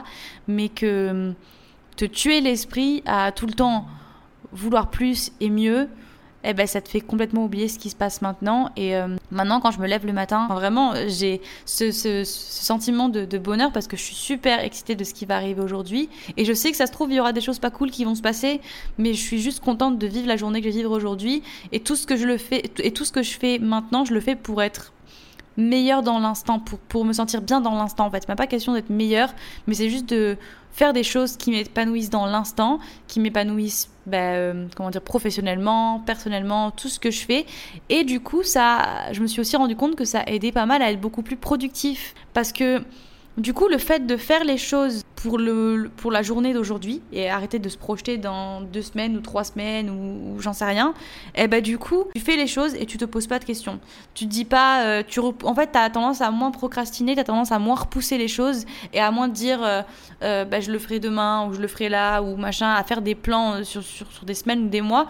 Mais 0.48 0.68
que 0.68 1.32
te 1.96 2.04
tuer 2.04 2.40
l'esprit 2.40 3.02
à 3.06 3.32
tout 3.32 3.46
le 3.46 3.52
temps 3.52 3.86
vouloir 4.52 4.90
plus 4.90 5.32
et 5.40 5.50
mieux, 5.50 5.88
eh 6.44 6.54
ben 6.54 6.66
ça 6.66 6.80
te 6.80 6.88
fait 6.88 7.00
complètement 7.00 7.44
oublier 7.44 7.68
ce 7.68 7.78
qui 7.78 7.90
se 7.90 7.96
passe 7.96 8.22
maintenant. 8.22 8.70
Et 8.76 8.96
euh, 8.96 9.08
maintenant, 9.30 9.60
quand 9.60 9.70
je 9.70 9.80
me 9.80 9.86
lève 9.86 10.06
le 10.06 10.12
matin, 10.12 10.46
vraiment, 10.50 10.92
j'ai 11.08 11.40
ce, 11.64 11.90
sentiment 12.24 13.08
de, 13.08 13.38
bonheur 13.38 13.72
parce 13.72 13.86
que 13.86 13.96
je 13.96 14.02
suis 14.02 14.14
super 14.14 14.60
excitée 14.60 14.94
de 14.94 15.04
ce 15.04 15.14
qui 15.14 15.26
va 15.26 15.36
arriver 15.36 15.60
aujourd'hui. 15.60 16.08
Et 16.36 16.44
je 16.44 16.52
sais 16.52 16.70
que 16.70 16.76
ça 16.76 16.86
se 16.86 16.92
trouve, 16.92 17.10
il 17.10 17.16
y 17.16 17.20
aura 17.20 17.32
des 17.32 17.40
choses 17.40 17.58
pas 17.58 17.70
cool 17.70 17.90
qui 17.90 18.04
vont 18.04 18.14
se 18.14 18.22
passer, 18.22 18.60
mais 18.98 19.14
je 19.14 19.20
suis 19.20 19.40
juste 19.40 19.60
contente 19.60 19.98
de 19.98 20.06
vivre 20.06 20.28
la 20.28 20.36
journée 20.36 20.60
que 20.60 20.68
je 20.68 20.72
vais 20.72 20.78
vivre 20.78 20.94
aujourd'hui. 20.94 21.42
Et 21.72 21.80
tout 21.80 21.96
ce 21.96 22.06
que 22.06 22.16
je 22.16 22.26
le 22.26 22.38
fais, 22.38 22.62
et 22.78 22.92
tout 22.92 23.04
ce 23.04 23.12
que 23.12 23.22
je 23.22 23.38
fais 23.38 23.58
maintenant, 23.58 24.04
je 24.04 24.14
le 24.14 24.20
fais 24.20 24.36
pour 24.36 24.62
être 24.62 24.92
meilleur 25.56 26.02
dans 26.02 26.18
l'instant, 26.18 26.58
pour, 26.58 26.78
pour 26.78 27.04
me 27.04 27.12
sentir 27.12 27.42
bien 27.42 27.60
dans 27.60 27.74
l'instant 27.74 28.06
en 28.06 28.10
fait. 28.10 28.24
C'est 28.26 28.34
pas 28.34 28.46
question 28.46 28.74
d'être 28.74 28.90
meilleur, 28.90 29.32
mais 29.66 29.74
c'est 29.74 29.90
juste 29.90 30.08
de 30.08 30.36
faire 30.72 30.92
des 30.92 31.04
choses 31.04 31.36
qui 31.36 31.52
m'épanouissent 31.52 32.10
dans 32.10 32.26
l'instant, 32.26 32.80
qui 33.06 33.20
m'épanouissent 33.20 33.90
bah, 34.06 34.16
euh, 34.18 34.66
comment 34.76 34.90
dire 34.90 35.02
professionnellement, 35.02 36.00
personnellement, 36.00 36.72
tout 36.72 36.88
ce 36.88 36.98
que 36.98 37.10
je 37.10 37.24
fais. 37.24 37.46
Et 37.88 38.04
du 38.04 38.20
coup, 38.20 38.42
ça, 38.42 39.12
je 39.12 39.20
me 39.20 39.26
suis 39.26 39.40
aussi 39.40 39.56
rendu 39.56 39.76
compte 39.76 39.94
que 39.94 40.04
ça 40.04 40.20
a 40.20 40.30
aidé 40.30 40.50
pas 40.50 40.66
mal 40.66 40.82
à 40.82 40.90
être 40.90 41.00
beaucoup 41.00 41.22
plus 41.22 41.36
productif 41.36 42.14
parce 42.34 42.52
que 42.52 42.82
du 43.36 43.52
coup, 43.52 43.66
le 43.68 43.78
fait 43.78 44.06
de 44.06 44.16
faire 44.16 44.44
les 44.44 44.58
choses 44.58 45.02
pour, 45.16 45.38
le, 45.38 45.90
pour 45.96 46.12
la 46.12 46.22
journée 46.22 46.52
d'aujourd'hui 46.52 47.02
et 47.12 47.28
arrêter 47.28 47.58
de 47.58 47.68
se 47.68 47.76
projeter 47.76 48.16
dans 48.16 48.60
deux 48.60 48.82
semaines 48.82 49.16
ou 49.16 49.20
trois 49.20 49.42
semaines 49.42 49.90
ou, 49.90 50.40
j'en 50.40 50.52
sais 50.52 50.64
rien, 50.64 50.94
eh 51.34 51.48
ben 51.48 51.60
du 51.60 51.78
coup, 51.78 52.04
tu 52.14 52.20
fais 52.20 52.36
les 52.36 52.46
choses 52.46 52.74
et 52.74 52.86
tu 52.86 52.96
te 52.96 53.04
poses 53.04 53.26
pas 53.26 53.38
de 53.38 53.44
questions. 53.44 53.80
Tu 54.14 54.26
te 54.26 54.30
dis 54.30 54.44
pas, 54.44 54.84
euh, 54.84 55.02
tu 55.06 55.18
en 55.20 55.54
fait, 55.54 55.72
tu 55.72 55.78
as 55.78 55.90
tendance 55.90 56.20
à 56.20 56.30
moins 56.30 56.50
procrastiner, 56.50 57.14
tu 57.14 57.20
as 57.20 57.24
tendance 57.24 57.50
à 57.50 57.58
moins 57.58 57.74
repousser 57.74 58.18
les 58.18 58.28
choses 58.28 58.66
et 58.92 59.00
à 59.00 59.10
moins 59.10 59.28
dire, 59.28 59.64
euh, 59.64 59.82
euh, 60.22 60.44
bah, 60.44 60.60
je 60.60 60.70
le 60.70 60.78
ferai 60.78 61.00
demain 61.00 61.46
ou 61.48 61.54
je 61.54 61.60
le 61.60 61.68
ferai 61.68 61.88
là 61.88 62.20
ou 62.20 62.36
machin, 62.36 62.72
à 62.72 62.84
faire 62.84 63.02
des 63.02 63.14
plans 63.14 63.64
sur, 63.64 63.82
sur, 63.82 64.12
sur 64.12 64.24
des 64.24 64.34
semaines 64.34 64.66
ou 64.66 64.68
des 64.68 64.80
mois 64.80 65.08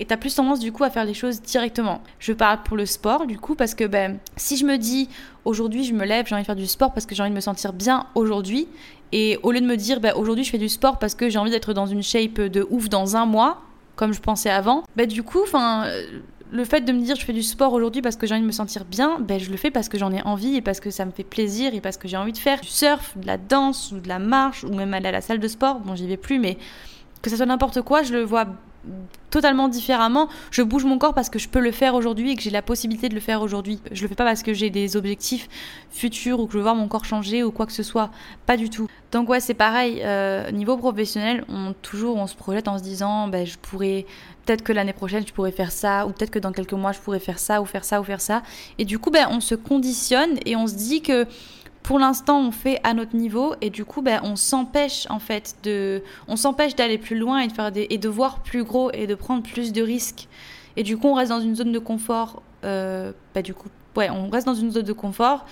et 0.00 0.06
tu 0.06 0.12
as 0.12 0.16
plus 0.16 0.34
tendance 0.34 0.58
du 0.58 0.72
coup 0.72 0.82
à 0.82 0.90
faire 0.90 1.04
les 1.04 1.14
choses 1.14 1.40
directement. 1.42 2.00
Je 2.18 2.32
parle 2.32 2.62
pour 2.64 2.76
le 2.76 2.86
sport 2.86 3.26
du 3.26 3.38
coup 3.38 3.54
parce 3.54 3.74
que 3.74 3.84
ben, 3.84 4.18
si 4.36 4.56
je 4.56 4.64
me 4.64 4.78
dis 4.78 5.08
aujourd'hui 5.44 5.84
je 5.84 5.94
me 5.94 6.04
lève, 6.04 6.26
j'ai 6.26 6.34
envie 6.34 6.42
de 6.42 6.46
faire 6.46 6.56
du 6.56 6.66
sport 6.66 6.92
parce 6.92 7.06
que 7.06 7.14
j'ai 7.14 7.22
envie 7.22 7.30
de 7.30 7.36
me 7.36 7.40
sentir 7.40 7.72
bien 7.72 8.06
aujourd'hui 8.14 8.66
et 9.12 9.38
au 9.42 9.52
lieu 9.52 9.60
de 9.60 9.66
me 9.66 9.76
dire 9.76 10.00
ben, 10.00 10.14
aujourd'hui 10.16 10.42
je 10.42 10.50
fais 10.50 10.58
du 10.58 10.70
sport 10.70 10.98
parce 10.98 11.14
que 11.14 11.28
j'ai 11.28 11.38
envie 11.38 11.50
d'être 11.50 11.74
dans 11.74 11.86
une 11.86 12.02
shape 12.02 12.40
de 12.40 12.66
ouf 12.70 12.88
dans 12.88 13.14
un 13.14 13.26
mois 13.26 13.62
comme 13.94 14.14
je 14.14 14.20
pensais 14.20 14.48
avant, 14.48 14.84
ben, 14.96 15.06
du 15.06 15.22
coup 15.22 15.42
enfin 15.42 15.84
le 16.50 16.64
fait 16.64 16.80
de 16.80 16.92
me 16.92 17.00
dire 17.02 17.16
je 17.16 17.24
fais 17.24 17.34
du 17.34 17.42
sport 17.42 17.74
aujourd'hui 17.74 18.00
parce 18.00 18.16
que 18.16 18.26
j'ai 18.26 18.34
envie 18.34 18.42
de 18.42 18.46
me 18.46 18.52
sentir 18.52 18.86
bien, 18.86 19.18
ben 19.20 19.38
je 19.38 19.50
le 19.50 19.56
fais 19.58 19.70
parce 19.70 19.90
que 19.90 19.98
j'en 19.98 20.12
ai 20.12 20.22
envie 20.22 20.56
et 20.56 20.62
parce 20.62 20.80
que 20.80 20.90
ça 20.90 21.04
me 21.04 21.10
fait 21.10 21.24
plaisir 21.24 21.74
et 21.74 21.80
parce 21.82 21.98
que 21.98 22.08
j'ai 22.08 22.16
envie 22.16 22.32
de 22.32 22.38
faire 22.38 22.60
du 22.60 22.68
surf, 22.68 23.16
de 23.18 23.26
la 23.26 23.36
danse 23.36 23.92
ou 23.92 24.00
de 24.00 24.08
la 24.08 24.18
marche 24.18 24.64
ou 24.64 24.72
même 24.74 24.94
aller 24.94 25.08
à 25.08 25.12
la 25.12 25.20
salle 25.20 25.38
de 25.38 25.48
sport. 25.48 25.80
Bon, 25.80 25.94
j'y 25.94 26.06
vais 26.06 26.16
plus, 26.16 26.38
mais 26.38 26.56
que 27.22 27.30
ça 27.30 27.36
soit 27.36 27.46
n'importe 27.46 27.82
quoi, 27.82 28.02
je 28.02 28.14
le 28.14 28.22
vois 28.22 28.46
totalement 29.30 29.68
différemment. 29.68 30.28
Je 30.50 30.62
bouge 30.62 30.84
mon 30.84 30.98
corps 30.98 31.14
parce 31.14 31.30
que 31.30 31.38
je 31.38 31.48
peux 31.48 31.60
le 31.60 31.72
faire 31.72 31.94
aujourd'hui 31.94 32.32
et 32.32 32.36
que 32.36 32.42
j'ai 32.42 32.50
la 32.50 32.62
possibilité 32.62 33.08
de 33.08 33.14
le 33.14 33.20
faire 33.20 33.42
aujourd'hui. 33.42 33.80
Je 33.92 34.02
le 34.02 34.08
fais 34.08 34.14
pas 34.14 34.24
parce 34.24 34.42
que 34.42 34.52
j'ai 34.52 34.70
des 34.70 34.96
objectifs 34.96 35.48
futurs 35.90 36.40
ou 36.40 36.46
que 36.46 36.52
je 36.52 36.58
veux 36.58 36.62
voir 36.62 36.74
mon 36.74 36.88
corps 36.88 37.04
changer 37.04 37.42
ou 37.42 37.50
quoi 37.50 37.66
que 37.66 37.72
ce 37.72 37.82
soit. 37.82 38.10
Pas 38.46 38.56
du 38.56 38.70
tout. 38.70 38.88
Donc 39.12 39.28
ouais, 39.28 39.40
c'est 39.40 39.54
pareil. 39.54 40.00
Euh, 40.02 40.50
niveau 40.50 40.76
professionnel, 40.76 41.44
on 41.48 41.74
toujours 41.74 42.16
on 42.16 42.26
se 42.26 42.34
projette 42.34 42.68
en 42.68 42.78
se 42.78 42.82
disant, 42.82 43.28
ben, 43.28 43.46
je 43.46 43.58
pourrais 43.58 44.06
peut-être 44.46 44.62
que 44.62 44.72
l'année 44.72 44.92
prochaine 44.92 45.24
je 45.26 45.32
pourrais 45.32 45.52
faire 45.52 45.72
ça 45.72 46.06
ou 46.06 46.10
peut-être 46.12 46.30
que 46.30 46.38
dans 46.38 46.52
quelques 46.52 46.72
mois 46.72 46.92
je 46.92 46.98
pourrais 46.98 47.20
faire 47.20 47.38
ça 47.38 47.60
ou 47.60 47.66
faire 47.66 47.84
ça 47.84 48.00
ou 48.00 48.04
faire 48.04 48.20
ça. 48.20 48.42
Et 48.78 48.84
du 48.84 48.98
coup, 48.98 49.10
ben, 49.10 49.28
on 49.30 49.40
se 49.40 49.54
conditionne 49.54 50.38
et 50.46 50.56
on 50.56 50.66
se 50.66 50.74
dit 50.74 51.02
que 51.02 51.26
pour 51.82 51.98
l'instant 51.98 52.40
on 52.40 52.50
fait 52.50 52.80
à 52.84 52.94
notre 52.94 53.16
niveau 53.16 53.54
et 53.60 53.70
du 53.70 53.84
coup 53.84 54.02
ben, 54.02 54.20
on 54.22 54.36
s'empêche 54.36 55.06
en 55.10 55.18
fait 55.18 55.56
de 55.62 56.02
on 56.28 56.36
s'empêche 56.36 56.76
d'aller 56.76 56.98
plus 56.98 57.18
loin 57.18 57.40
et 57.40 57.48
de 57.48 57.52
faire 57.52 57.72
des, 57.72 57.86
et 57.90 57.98
de 57.98 58.08
voir 58.08 58.40
plus 58.40 58.64
gros 58.64 58.90
et 58.92 59.06
de 59.06 59.14
prendre 59.14 59.42
plus 59.42 59.72
de 59.72 59.82
risques. 59.82 60.28
Et 60.76 60.82
du 60.82 60.96
coup 60.96 61.08
on 61.08 61.14
reste 61.14 61.30
dans 61.30 61.40
une 61.40 61.56
zone 61.56 61.72
de 61.72 61.78
confort 61.78 62.42
euh, 62.64 63.12
ben, 63.34 63.42
du 63.42 63.54
coup 63.54 63.68
ouais 63.96 64.10
on 64.10 64.28
reste 64.28 64.46
dans 64.46 64.54
une 64.54 64.70
zone 64.70 64.84
de 64.84 64.92
confort 64.92 65.46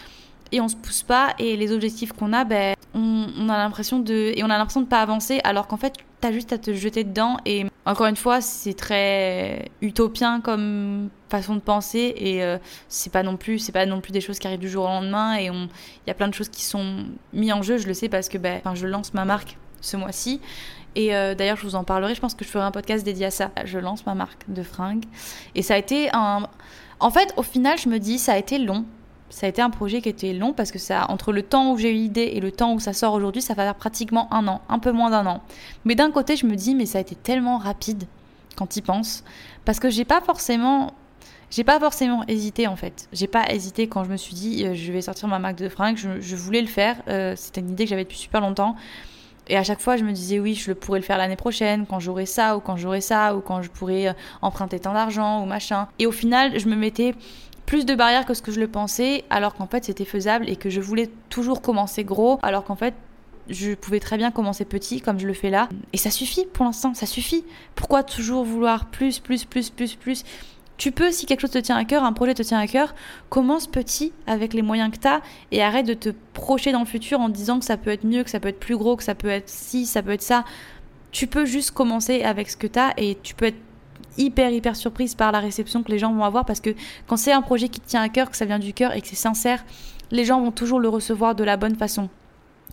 et 0.53 0.61
on 0.61 0.69
se 0.69 0.77
pousse 0.77 1.03
pas. 1.03 1.35
Et 1.39 1.57
les 1.57 1.73
objectifs 1.73 2.13
qu'on 2.13 2.33
a 2.33 2.45
ben 2.45 2.75
on, 2.95 3.27
on 3.39 3.49
a 3.49 3.57
l'impression 3.57 3.99
de 3.99 4.33
et 4.37 4.43
on 4.45 4.51
a 4.51 4.59
l'impression 4.59 4.83
de 4.83 4.87
pas 4.87 5.01
avancer 5.01 5.41
alors 5.45 5.67
qu'en 5.67 5.77
fait 5.77 5.95
t'as 6.21 6.33
juste 6.33 6.53
à 6.53 6.59
te 6.59 6.73
jeter 6.75 7.05
dedans 7.05 7.37
et 7.47 7.65
encore 7.89 8.07
une 8.07 8.17
fois 8.17 8.43
c'est 8.43 8.75
très 8.75 9.71
utopien 9.81 10.43
comme 10.43 11.09
façon 11.31 11.55
de 11.55 11.61
penser 11.61 12.13
et 12.17 12.45
euh, 12.45 12.59
c'est 12.89 13.11
pas 13.11 13.23
non 13.23 13.39
plus 13.39 13.59
c'est 13.59 13.73
pas 13.73 13.87
non 13.87 14.03
plus 14.03 14.13
des 14.13 14.21
choses 14.21 14.39
qui 14.39 14.47
arrivent 14.47 14.61
du 14.61 14.69
jour 14.69 14.85
au 14.85 14.89
lendemain 14.89 15.39
et 15.39 15.47
il 15.47 15.69
y 16.07 16.11
a 16.11 16.15
plein 16.15 16.29
de 16.29 16.35
choses 16.35 16.51
qui 16.51 16.63
sont 16.65 17.07
mises 17.33 17.53
en 17.53 17.63
jeu. 17.63 17.79
Je 17.79 17.87
le 17.87 17.95
sais 17.95 18.11
parce 18.11 18.29
que 18.29 18.37
ben 18.37 18.61
je 18.75 18.87
lance 18.87 19.15
ma 19.15 19.25
marque 19.25 19.57
ce 19.81 19.97
mois-ci. 19.97 20.41
Et 20.97 21.15
euh, 21.15 21.35
d'ailleurs 21.35 21.57
je 21.57 21.63
vous 21.63 21.77
en 21.77 21.85
parlerai. 21.85 22.15
Je 22.15 22.21
pense 22.21 22.35
que 22.35 22.45
je 22.45 22.51
ferai 22.51 22.65
un 22.65 22.71
podcast 22.71 23.05
dédié 23.05 23.27
à 23.27 23.31
ça. 23.31 23.51
Je 23.65 23.79
lance 23.79 24.05
ma 24.05 24.15
marque 24.15 24.45
de 24.49 24.63
fringues. 24.63 25.05
Et 25.55 25.63
ça 25.63 25.75
a 25.75 25.79
été 25.79 26.11
un 26.13 26.47
en 27.01 27.11
fait 27.11 27.33
au 27.37 27.43
final 27.43 27.79
je 27.79 27.89
me 27.89 27.99
dis 27.99 28.19
ça 28.19 28.35
a 28.35 28.39
été 28.39 28.59
long 28.59 28.85
ça 29.31 29.47
a 29.47 29.49
été 29.49 29.61
un 29.61 29.71
projet 29.71 30.01
qui 30.01 30.09
était 30.09 30.33
long 30.33 30.53
parce 30.53 30.73
que 30.73 30.79
ça, 30.79 31.07
entre 31.11 31.33
le 31.33 31.43
temps 31.43 31.73
où 31.73 31.79
j'ai 31.79 31.91
eu 31.91 31.95
l'idée 31.95 32.31
et 32.35 32.41
le 32.41 32.51
temps 32.51 32.73
où 32.73 32.81
ça 32.81 32.93
sort 32.93 33.13
aujourd'hui, 33.13 33.43
ça 33.43 33.55
va 33.55 33.65
faire 33.65 33.75
pratiquement 33.75 34.33
un 34.33 34.47
an, 34.49 34.63
un 34.69 34.79
peu 34.79 34.93
moins 34.93 35.11
d'un 35.11 35.27
an. 35.27 35.43
Mais 35.85 35.95
d'un 35.95 36.11
côté, 36.11 36.37
je 36.37 36.47
me 36.47 36.55
dis, 36.55 36.75
mais 36.75 36.87
ça 36.87 36.99
a 36.99 37.01
été 37.01 37.15
tellement 37.15 37.59
rapide 37.59 38.05
quand 38.57 38.77
y 38.77 38.83
pense, 38.83 39.23
parce 39.65 39.79
que 39.79 39.89
j'ai 39.89 40.05
pas 40.05 40.21
forcément, 40.21 40.93
j'ai 41.51 41.63
pas 41.63 41.79
forcément 41.79 42.25
hésité 42.27 42.67
en 42.67 42.75
fait. 42.75 43.09
J'ai 43.13 43.29
pas 43.29 43.45
hésité 43.53 43.87
quand 43.87 44.03
je 44.03 44.11
me 44.11 44.17
suis 44.17 44.35
dit, 44.35 44.67
euh, 44.67 44.75
je 44.75 44.93
vais 44.93 45.03
sortir 45.03 45.29
ma 45.29 45.39
marque 45.39 45.59
de 45.59 45.69
fringues, 45.69 45.97
je, 45.97 46.37
voulais 46.37 46.61
le 46.61 46.67
faire. 46.67 46.97
Euh, 47.09 47.35
c'était 47.37 47.61
une 47.61 47.71
idée 47.71 47.85
que 47.85 47.91
j'avais 47.91 48.05
depuis 48.05 48.19
super 48.19 48.41
longtemps. 48.41 48.75
Et 49.49 49.57
à 49.57 49.63
chaque 49.63 49.81
fois, 49.81 49.97
je 49.97 50.05
me 50.05 50.13
disais 50.13 50.39
oui, 50.41 50.55
je 50.55 50.73
pourrais 50.73 50.99
le 50.99 51.05
faire 51.05 51.19
l'année 51.19 51.37
prochaine, 51.37 51.87
quand 51.87 52.01
j'aurai 52.01 52.27
ça, 52.27 52.57
ou 52.57 52.61
quand 52.61 52.77
j'aurai 52.77 53.01
ça, 53.01 53.35
ou 53.35 53.41
quand 53.41 53.63
je 53.63 53.71
pourrai 53.71 54.09
euh, 54.09 54.13
emprunter 54.43 54.79
tant 54.81 54.93
d'argent, 54.93 55.43
ou 55.43 55.47
machin. 55.47 55.89
Et 55.99 56.07
au 56.07 56.13
final, 56.13 56.59
je 56.59 56.69
me 56.69 56.77
mettais 56.77 57.15
plus 57.69 57.85
de 57.85 57.95
barrières 57.95 58.25
que 58.25 58.33
ce 58.33 58.41
que 58.41 58.51
je 58.51 58.61
le 58.61 58.67
pensais, 58.67 59.25
alors 59.29 59.55
qu'en 59.55 59.67
fait 59.67 59.85
c'était 59.85 60.07
faisable 60.07 60.49
et 60.49 60.57
que 60.57 60.71
je 60.71 60.81
voulais 60.81 61.11
toujours 61.29 61.61
commencer 61.61 62.03
gros, 62.03 62.39
alors 62.43 62.65
qu'en 62.65 62.77
fait 62.77 62.95
je 63.51 63.75
pouvais 63.75 64.01
très 64.01 64.17
bien 64.17 64.31
commencer 64.31 64.65
petit 64.65 65.03
comme 65.03 65.19
je 65.19 65.27
le 65.27 65.35
fais 65.35 65.51
là. 65.51 65.69
Et 65.93 65.99
ça 65.99 66.11
suffit 66.11 66.47
pour 66.47 66.65
l'instant, 66.65 66.95
ça 66.95 67.05
suffit. 67.05 67.45
Pourquoi 67.75 68.05
toujours 68.05 68.43
vouloir 68.43 68.87
plus, 68.87 69.19
plus, 69.19 69.45
plus, 69.45 69.69
plus, 69.69 69.97
plus? 69.97 70.25
Tu 70.79 70.93
peux, 70.93 71.13
si 71.13 71.27
quelque 71.27 71.41
chose 71.41 71.51
te 71.51 71.59
tient 71.59 71.77
à 71.77 71.85
cœur, 71.85 72.05
un 72.05 72.15
projet 72.15 72.33
te 72.33 72.43
tient 72.43 72.59
à 72.59 72.67
cœur, 72.67 72.95
commence 73.29 73.67
petit 73.67 74.13
avec 74.27 74.55
les 74.55 74.63
moyens 74.63 74.91
que 74.91 74.99
tu 74.99 75.07
as 75.07 75.21
et 75.53 75.63
arrête 75.63 75.85
de 75.85 75.93
te 75.93 76.09
projeter 76.33 76.73
dans 76.73 76.81
le 76.81 76.87
futur 76.87 77.21
en 77.21 77.29
disant 77.29 77.59
que 77.59 77.67
ça 77.67 77.77
peut 77.77 77.91
être 77.91 78.05
mieux, 78.05 78.25
que 78.25 78.31
ça 78.31 78.41
peut 78.41 78.49
être 78.49 78.61
plus 78.61 78.79
gros, 78.79 78.97
que 78.97 79.05
ça 79.05 79.15
peut 79.15 79.29
être 79.29 79.51
ci, 79.51 79.85
ça 79.85 80.03
peut 80.03 80.13
être 80.13 80.23
ça. 80.23 80.47
Tu 81.11 81.27
peux 81.27 81.45
juste 81.45 81.73
commencer 81.73 82.23
avec 82.23 82.49
ce 82.49 82.57
que 82.57 82.67
tu 82.67 82.79
as 82.79 82.95
et 82.97 83.19
tu 83.23 83.35
peux 83.35 83.45
être 83.45 83.61
hyper 84.19 84.51
hyper 84.51 84.77
surprise 84.77 85.15
par 85.15 85.33
la 85.33 85.41
réception 85.41 85.83
que 85.83 85.91
les 85.91 85.99
gens 85.99 86.13
vont 86.13 86.25
avoir 86.25 86.45
parce 86.45 86.61
que 86.61 86.71
quand 87.07 87.17
c'est 87.17 87.33
un 87.33 87.43
projet 87.43 87.69
qui 87.69 87.81
te 87.81 87.89
tient 87.89 88.03
à 88.03 88.09
cœur, 88.09 88.31
que 88.31 88.37
ça 88.37 88.45
vient 88.45 88.59
du 88.59 88.75
cœur 88.75 88.95
et 88.95 89.01
que 89.01 89.09
c'est 89.09 89.17
sincère, 89.17 89.65
les 90.11 90.25
gens 90.25 90.41
vont 90.41 90.53
toujours 90.53 90.81
le 90.81 90.89
recevoir 90.89 91.35
de 91.35 91.45
la 91.45 91.57
bonne 91.57 91.77
façon. 91.77 92.09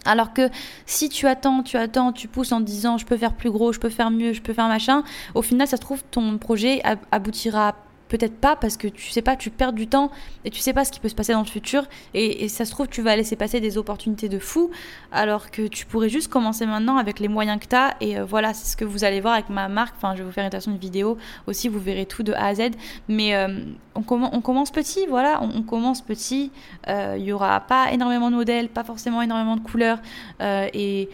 Alors 0.05 0.33
que 0.33 0.49
si 0.85 1.09
tu 1.09 1.25
attends, 1.25 1.63
tu 1.63 1.77
attends, 1.77 2.11
tu 2.11 2.27
pousses 2.27 2.51
en 2.51 2.59
disant 2.59 2.97
je 2.97 3.05
peux 3.05 3.17
faire 3.17 3.33
plus 3.33 3.49
gros, 3.49 3.71
je 3.71 3.79
peux 3.79 3.89
faire 3.89 4.11
mieux, 4.11 4.33
je 4.33 4.41
peux 4.41 4.53
faire 4.53 4.67
machin, 4.67 5.03
au 5.33 5.41
final 5.41 5.67
ça 5.67 5.77
se 5.77 5.81
trouve 5.81 6.03
ton 6.11 6.37
projet 6.37 6.81
aboutira 7.11 7.75
peut-être 8.07 8.35
pas 8.35 8.55
parce 8.55 8.77
que 8.77 8.87
tu 8.87 9.09
sais 9.09 9.21
pas, 9.21 9.35
tu 9.35 9.49
perds 9.49 9.73
du 9.73 9.87
temps 9.87 10.11
et 10.43 10.49
tu 10.49 10.59
sais 10.59 10.73
pas 10.73 10.85
ce 10.85 10.91
qui 10.91 10.99
peut 10.99 11.09
se 11.09 11.15
passer 11.15 11.33
dans 11.33 11.41
le 11.41 11.45
futur. 11.45 11.85
Et, 12.13 12.47
ça 12.49 12.63
se 12.63 12.71
trouve 12.71 12.87
tu 12.87 13.01
vas 13.01 13.15
laisser 13.15 13.35
passer 13.35 13.59
des 13.59 13.77
opportunités 13.77 14.29
de 14.29 14.39
fou 14.39 14.69
alors 15.11 15.51
que 15.51 15.67
tu 15.67 15.85
pourrais 15.85 16.09
juste 16.09 16.29
commencer 16.29 16.65
maintenant 16.65 16.97
avec 16.97 17.19
les 17.19 17.27
moyens 17.27 17.59
que 17.59 17.65
tu 17.65 17.75
as 17.75 17.95
et 17.99 18.17
euh, 18.17 18.25
voilà, 18.25 18.53
c'est 18.53 18.71
ce 18.71 18.77
que 18.77 18.85
vous 18.85 19.03
allez 19.03 19.19
voir 19.19 19.33
avec 19.33 19.49
ma 19.49 19.67
marque, 19.67 19.95
enfin 19.97 20.13
je 20.13 20.19
vais 20.19 20.25
vous 20.25 20.31
faire 20.31 20.45
une 20.45 20.51
façon 20.51 20.71
de 20.71 20.77
vidéo 20.77 21.17
aussi, 21.47 21.67
vous 21.67 21.79
verrez 21.79 22.05
tout 22.05 22.23
de 22.23 22.33
A 22.33 22.47
à 22.47 22.55
Z. 22.55 22.71
Mais 23.07 23.35
euh, 23.35 23.59
on, 23.95 24.01
commence 24.03 24.71
petit, 24.71 25.05
voilà, 25.07 25.41
on, 25.41 25.63
commence 25.63 26.01
petit, 26.01 26.51
euh, 26.87 27.15
il 27.17 27.25
y 27.25 27.31
aura 27.31 27.59
pas 27.61 27.91
énormément 27.91 28.29
de 28.29 28.35
modèles, 28.35 28.69
pas 28.69 28.83
forcément 28.83 29.21
énormément 29.21 29.55
de 29.55 29.61
couleurs. 29.61 29.99
Et 30.41 31.09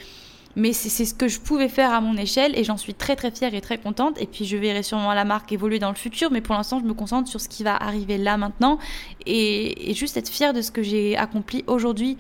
mais 0.56 0.74
c'est 0.74 1.06
ce 1.06 1.14
que 1.14 1.28
je 1.28 1.40
pouvais 1.40 1.70
faire 1.70 1.94
à 1.94 2.02
mon 2.02 2.18
échelle 2.18 2.58
et 2.58 2.64
j'en 2.64 2.78
suis 2.78 2.94
très 2.94 3.16
très 3.16 3.32
fière 3.32 3.54
et 3.54 3.62
très 3.62 3.78
contente. 3.78 4.22
Et 4.22 4.26
puis 4.26 4.46
je 4.46 4.58
verrai 4.58 4.84
sûrement 4.84 5.14
la 5.14 5.26
marque 5.26 5.52
évoluer 5.52 5.80
dans 5.80 5.90
le 5.90 5.96
futur, 5.96 6.32
mais 6.32 6.42
pour 6.42 6.56
l'instant 6.56 6.80
je 6.80 6.86
me 6.86 6.94
concentre 6.94 7.30
sur 7.30 7.40
ce 7.40 7.48
qui 7.48 7.64
va 7.64 7.76
arriver 7.76 8.18
là 8.18 8.38
maintenant 8.38 8.78
et, 9.26 9.94
juste 9.94 10.18
être 10.18 10.30
fière 10.30 10.54
de 10.54 10.62
ce 10.62 10.72
que 10.72 10.82
j'ai 10.82 11.16
accompli 11.18 11.64
aujourd'hui 11.68 12.18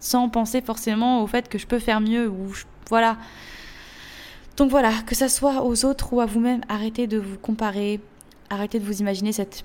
sans 0.00 0.28
penser 0.28 0.60
forcément 0.60 1.22
au 1.22 1.26
fait 1.26 1.48
que 1.48 1.58
je 1.58 1.66
peux 1.66 1.78
faire 1.78 2.00
mieux 2.00 2.28
ou 2.28 2.52
voilà. 2.88 3.16
Donc 4.56 4.70
voilà, 4.70 4.92
que 5.06 5.14
ça 5.14 5.28
soit 5.28 5.64
aux 5.64 5.84
autres 5.84 6.12
ou 6.12 6.20
à 6.20 6.26
vous-même, 6.26 6.60
arrêtez 6.68 7.06
de 7.06 7.18
vous 7.18 7.38
comparer, 7.38 8.00
arrêtez 8.50 8.78
de 8.78 8.84
vous 8.84 9.00
imaginer 9.00 9.32
cette 9.32 9.64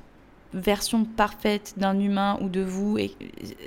version 0.54 1.06
parfaite 1.06 1.76
d'un 1.78 2.00
humain 2.00 2.38
ou 2.42 2.50
de 2.50 2.62
vous 2.62 2.98
et 2.98 3.12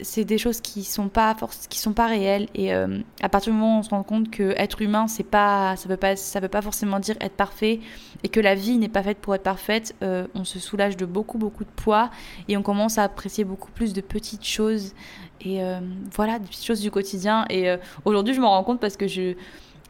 c'est 0.03 0.25
des 0.25 0.39
choses 0.39 0.61
qui 0.61 0.83
sont 0.83 1.09
pas 1.09 1.37
qui 1.69 1.79
sont 1.79 1.93
pas 1.93 2.07
réelles 2.07 2.49
et 2.55 2.75
euh, 2.75 2.99
à 3.21 3.29
partir 3.29 3.53
du 3.53 3.59
moment 3.59 3.77
où 3.77 3.79
on 3.81 3.83
se 3.85 3.91
rend 3.91 4.03
compte 4.03 4.31
que 4.31 4.53
être 4.57 4.83
humain 4.83 5.07
c'est 5.07 5.23
pas 5.23 5.77
ça 5.77 5.89
veut 5.89 5.97
pas 5.97 6.17
ça 6.17 6.41
veut 6.41 6.49
pas 6.49 6.61
forcément 6.61 6.99
dire 6.99 7.17
être 7.21 7.37
parfait 7.37 7.79
et 8.25 8.29
que 8.29 8.41
la 8.41 8.57
vie 8.57 8.79
n'est 8.79 8.89
pas 8.89 9.05
faite 9.05 9.19
pour 9.19 9.35
être 9.35 9.45
parfaite 9.45 9.95
euh, 10.03 10.27
on 10.35 10.45
se 10.45 10.59
soulage 10.59 10.97
de 10.97 11.07
beaucoup 11.07 11.39
beaucoup 11.39 11.65
de 11.65 11.71
poids 11.71 12.11
et 12.49 12.57
on 12.57 12.63
commence 12.63 12.99
à 12.99 13.05
apprécier 13.05 13.45
beaucoup 13.45 13.71
plus 13.71 13.93
de 13.93 14.01
petites 14.01 14.47
choses 14.47 14.93
et 15.41 15.63
euh, 15.63 15.79
voilà 16.11 16.41
des 16.41 16.49
petites 16.49 16.67
choses 16.67 16.81
du 16.81 16.91
quotidien 16.91 17.45
et 17.49 17.77
aujourd'hui 18.05 18.35
je 18.35 18.41
me 18.41 18.47
rends 18.47 18.65
compte 18.65 18.81
parce 18.81 18.97
que 18.97 19.07
je 19.07 19.35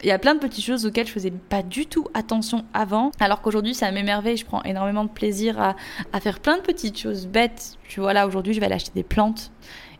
il 0.03 0.09
y 0.09 0.11
a 0.11 0.19
plein 0.19 0.35
de 0.35 0.41
petites 0.41 0.65
choses 0.65 0.87
auxquelles 0.87 1.07
je 1.07 1.13
faisais 1.13 1.31
pas 1.31 1.63
du 1.63 1.87
tout 1.87 2.07
attention 2.15 2.65
avant, 2.75 3.11
alors 3.21 3.41
qu'aujourd'hui 3.41 3.75
ça 3.75 3.91
m'émerveille, 3.93 4.37
je 4.37 4.45
prends 4.45 4.63
énormément 4.63 5.05
de 5.05 5.11
plaisir 5.11 5.61
à, 5.61 5.77
à, 6.13 6.21
faire 6.21 6.41
plein 6.41 6.57
de 6.57 6.63
petites 6.63 6.99
choses 6.99 7.27
bêtes. 7.27 7.77
Tu 7.89 8.01
vois 8.01 8.13
là 8.13 8.27
aujourd'hui 8.27 8.55
je 8.55 8.61
vais 8.61 8.67
aller 8.67 8.75
acheter 8.75 8.93
des 8.95 9.05
plantes 9.05 9.53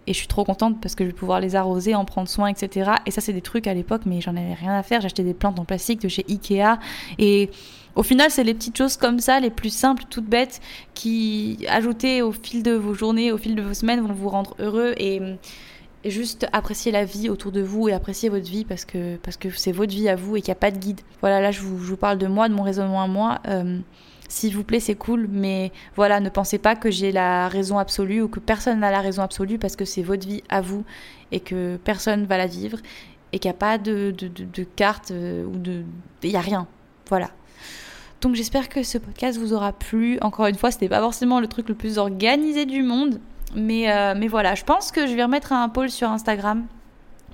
et 0.07 0.13
je 0.13 0.19
suis 0.19 0.27
trop 0.27 0.45
contente 0.45 0.81
parce 0.81 0.95
que 0.95 1.05
je 1.05 1.11
vais 1.11 1.17
pouvoir 1.17 1.39
les 1.39 1.55
arroser, 1.55 1.95
en 1.95 2.05
prendre 2.05 2.29
soin, 2.29 2.49
etc. 2.49 2.93
Et 3.07 3.11
ça 3.11 3.21
c'est 3.21 3.33
des 3.33 3.43
trucs 3.43 3.67
à 3.67 3.75
l'époque 3.75 4.03
mais 4.07 4.21
j'en 4.21 4.37
avais 4.37 4.55
rien 4.55 4.77
à 4.77 4.83
faire, 4.83 5.01
j'achetais 5.01 5.25
des 5.25 5.35
plantes 5.35 5.59
en 5.59 5.65
plastique 5.65 6.01
de 6.01 6.09
chez 6.09 6.25
Ikea 6.29 6.79
et 7.19 7.51
au 7.95 8.03
final, 8.03 8.31
c'est 8.31 8.45
les 8.45 8.55
petites 8.55 8.77
choses 8.77 8.97
comme 8.97 9.19
ça, 9.19 9.39
les 9.41 9.51
plus 9.51 9.73
simples, 9.73 10.05
toutes 10.09 10.25
bêtes, 10.25 10.61
qui, 10.95 11.59
ajoutées 11.69 12.23
au 12.23 12.33
fil 12.33 12.63
de 12.63 12.73
vos 12.73 12.95
journées, 12.95 13.33
au 13.33 13.39
fil 13.39 13.55
de 13.55 13.63
vos 13.63 13.75
semaines, 13.75 14.01
vont 14.01 14.15
vous 14.15 14.31
rendre 14.31 14.55
heureux. 14.59 14.95
Et 14.97 15.21
et 16.05 16.11
juste 16.11 16.47
apprécier 16.53 16.93
la 16.93 17.05
vie 17.05 17.29
autour 17.29 17.53
de 17.53 17.61
vous 17.61 17.89
et 17.89 17.93
apprécier 17.93 18.29
votre 18.29 18.47
vie 18.47 18.65
parce 18.65 18.85
que 18.85 19.17
parce 19.17 19.37
que 19.37 19.51
c'est 19.51 19.73
votre 19.73 19.93
vie 19.93 20.09
à 20.09 20.17
vous 20.17 20.37
et 20.37 20.41
qu'il 20.41 20.51
n'y 20.51 20.57
a 20.57 20.61
pas 20.61 20.71
de 20.71 20.79
guide. 20.79 21.01
Voilà, 21.21 21.41
là 21.41 21.51
je 21.51 21.61
vous, 21.61 21.79
je 21.83 21.91
vous, 21.91 21.97
parle 21.97 22.19
de 22.19 22.27
moi, 22.27 22.49
de 22.49 22.55
mon 22.55 22.63
raisonnement 22.63 23.03
à 23.03 23.07
moi. 23.07 23.41
Euh, 23.47 23.79
s'il 24.29 24.57
vous 24.57 24.65
plaît, 24.65 24.81
c'est 24.81 24.95
cool, 24.95 25.29
mais 25.31 25.73
voilà, 25.95 26.19
ne 26.19 26.31
pensez 26.31 26.59
pas 26.59 26.75
que 26.75 26.91
j'ai 26.91 27.13
la 27.13 27.49
raison 27.49 27.79
absolue 27.79 28.23
ou 28.23 28.29
que 28.29 28.41
personne 28.41 28.81
n'a 28.81 28.91
la 28.91 29.01
raison 29.01 29.23
absolue 29.23 29.59
parce 29.59 29.77
que 29.77 29.85
c'est 29.85 30.03
votre 30.03 30.27
vie 30.27 30.43
à 30.49 30.61
vous 30.63 30.85
et 31.33 31.41
que 31.41 31.77
personne 31.85 32.25
va 32.25 32.39
la 32.39 32.47
vivre 32.47 32.79
et 33.33 33.39
qu'il 33.39 33.51
n'y 33.51 33.55
a 33.55 33.59
pas 33.59 33.79
de, 33.79 34.11
de, 34.11 34.29
de, 34.29 34.45
de 34.45 34.65
carte 34.65 35.11
euh, 35.11 35.45
ou 35.45 35.57
de. 35.57 35.83
Il 36.23 36.31
n'y 36.31 36.37
a 36.37 36.41
rien. 36.41 36.67
Voilà. 37.09 37.31
Donc 38.23 38.37
j'espère 38.37 38.69
que 38.69 38.83
ce 38.83 38.99
podcast 38.99 39.39
vous 39.39 39.53
aura 39.53 39.73
plu. 39.73 40.19
Encore 40.21 40.47
une 40.47 40.55
fois, 40.55 40.71
c'était 40.71 40.89
pas 40.89 41.01
forcément 41.01 41.41
le 41.41 41.49
truc 41.49 41.69
le 41.69 41.75
plus 41.75 41.99
organisé 41.99 42.67
du 42.67 42.83
monde, 42.83 43.21
mais, 43.55 43.91
euh, 43.91 44.15
mais 44.17 44.29
voilà, 44.29 44.55
je 44.55 44.65
pense 44.65 44.93
que 44.93 45.07
je 45.07 45.15
vais 45.15 45.23
remettre 45.23 45.53
un 45.53 45.69
poll 45.69 45.91
sur 45.91 46.09
Instagram 46.11 46.67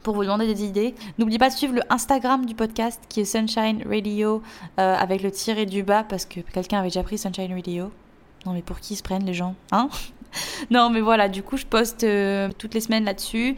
pour 0.03 0.15
vous 0.15 0.23
demander 0.23 0.53
des 0.53 0.65
idées. 0.65 0.95
N'oubliez 1.19 1.39
pas 1.39 1.49
de 1.49 1.55
suivre 1.55 1.75
le 1.75 1.83
Instagram 1.91 2.47
du 2.47 2.55
podcast 2.55 3.03
qui 3.09 3.21
est 3.21 3.25
Sunshine 3.25 3.83
Radio 3.89 4.43
euh, 4.79 4.95
avec 4.97 5.23
le 5.23 5.31
tiré 5.31 5.67
du 5.67 5.83
bas 5.83 6.05
parce 6.05 6.25
que 6.25 6.41
quelqu'un 6.41 6.79
avait 6.79 6.89
déjà 6.89 7.03
pris 7.03 7.19
Sunshine 7.19 7.53
Radio. 7.53 7.91
Non 8.47 8.53
mais 8.53 8.63
pour 8.63 8.81
qui 8.81 8.97
se 8.97 9.03
prennent 9.03 9.27
les 9.27 9.35
gens 9.35 9.55
Hein? 9.73 9.89
Non, 10.71 10.91
mais 10.91 11.01
voilà, 11.01 11.31
du 11.31 11.43
coup, 11.43 11.57
je 11.57 11.65
poste 11.65 12.05
euh, 12.05 12.51
toutes 12.59 12.75
les 12.75 12.83
semaines 12.83 13.07
là-dessus. 13.07 13.57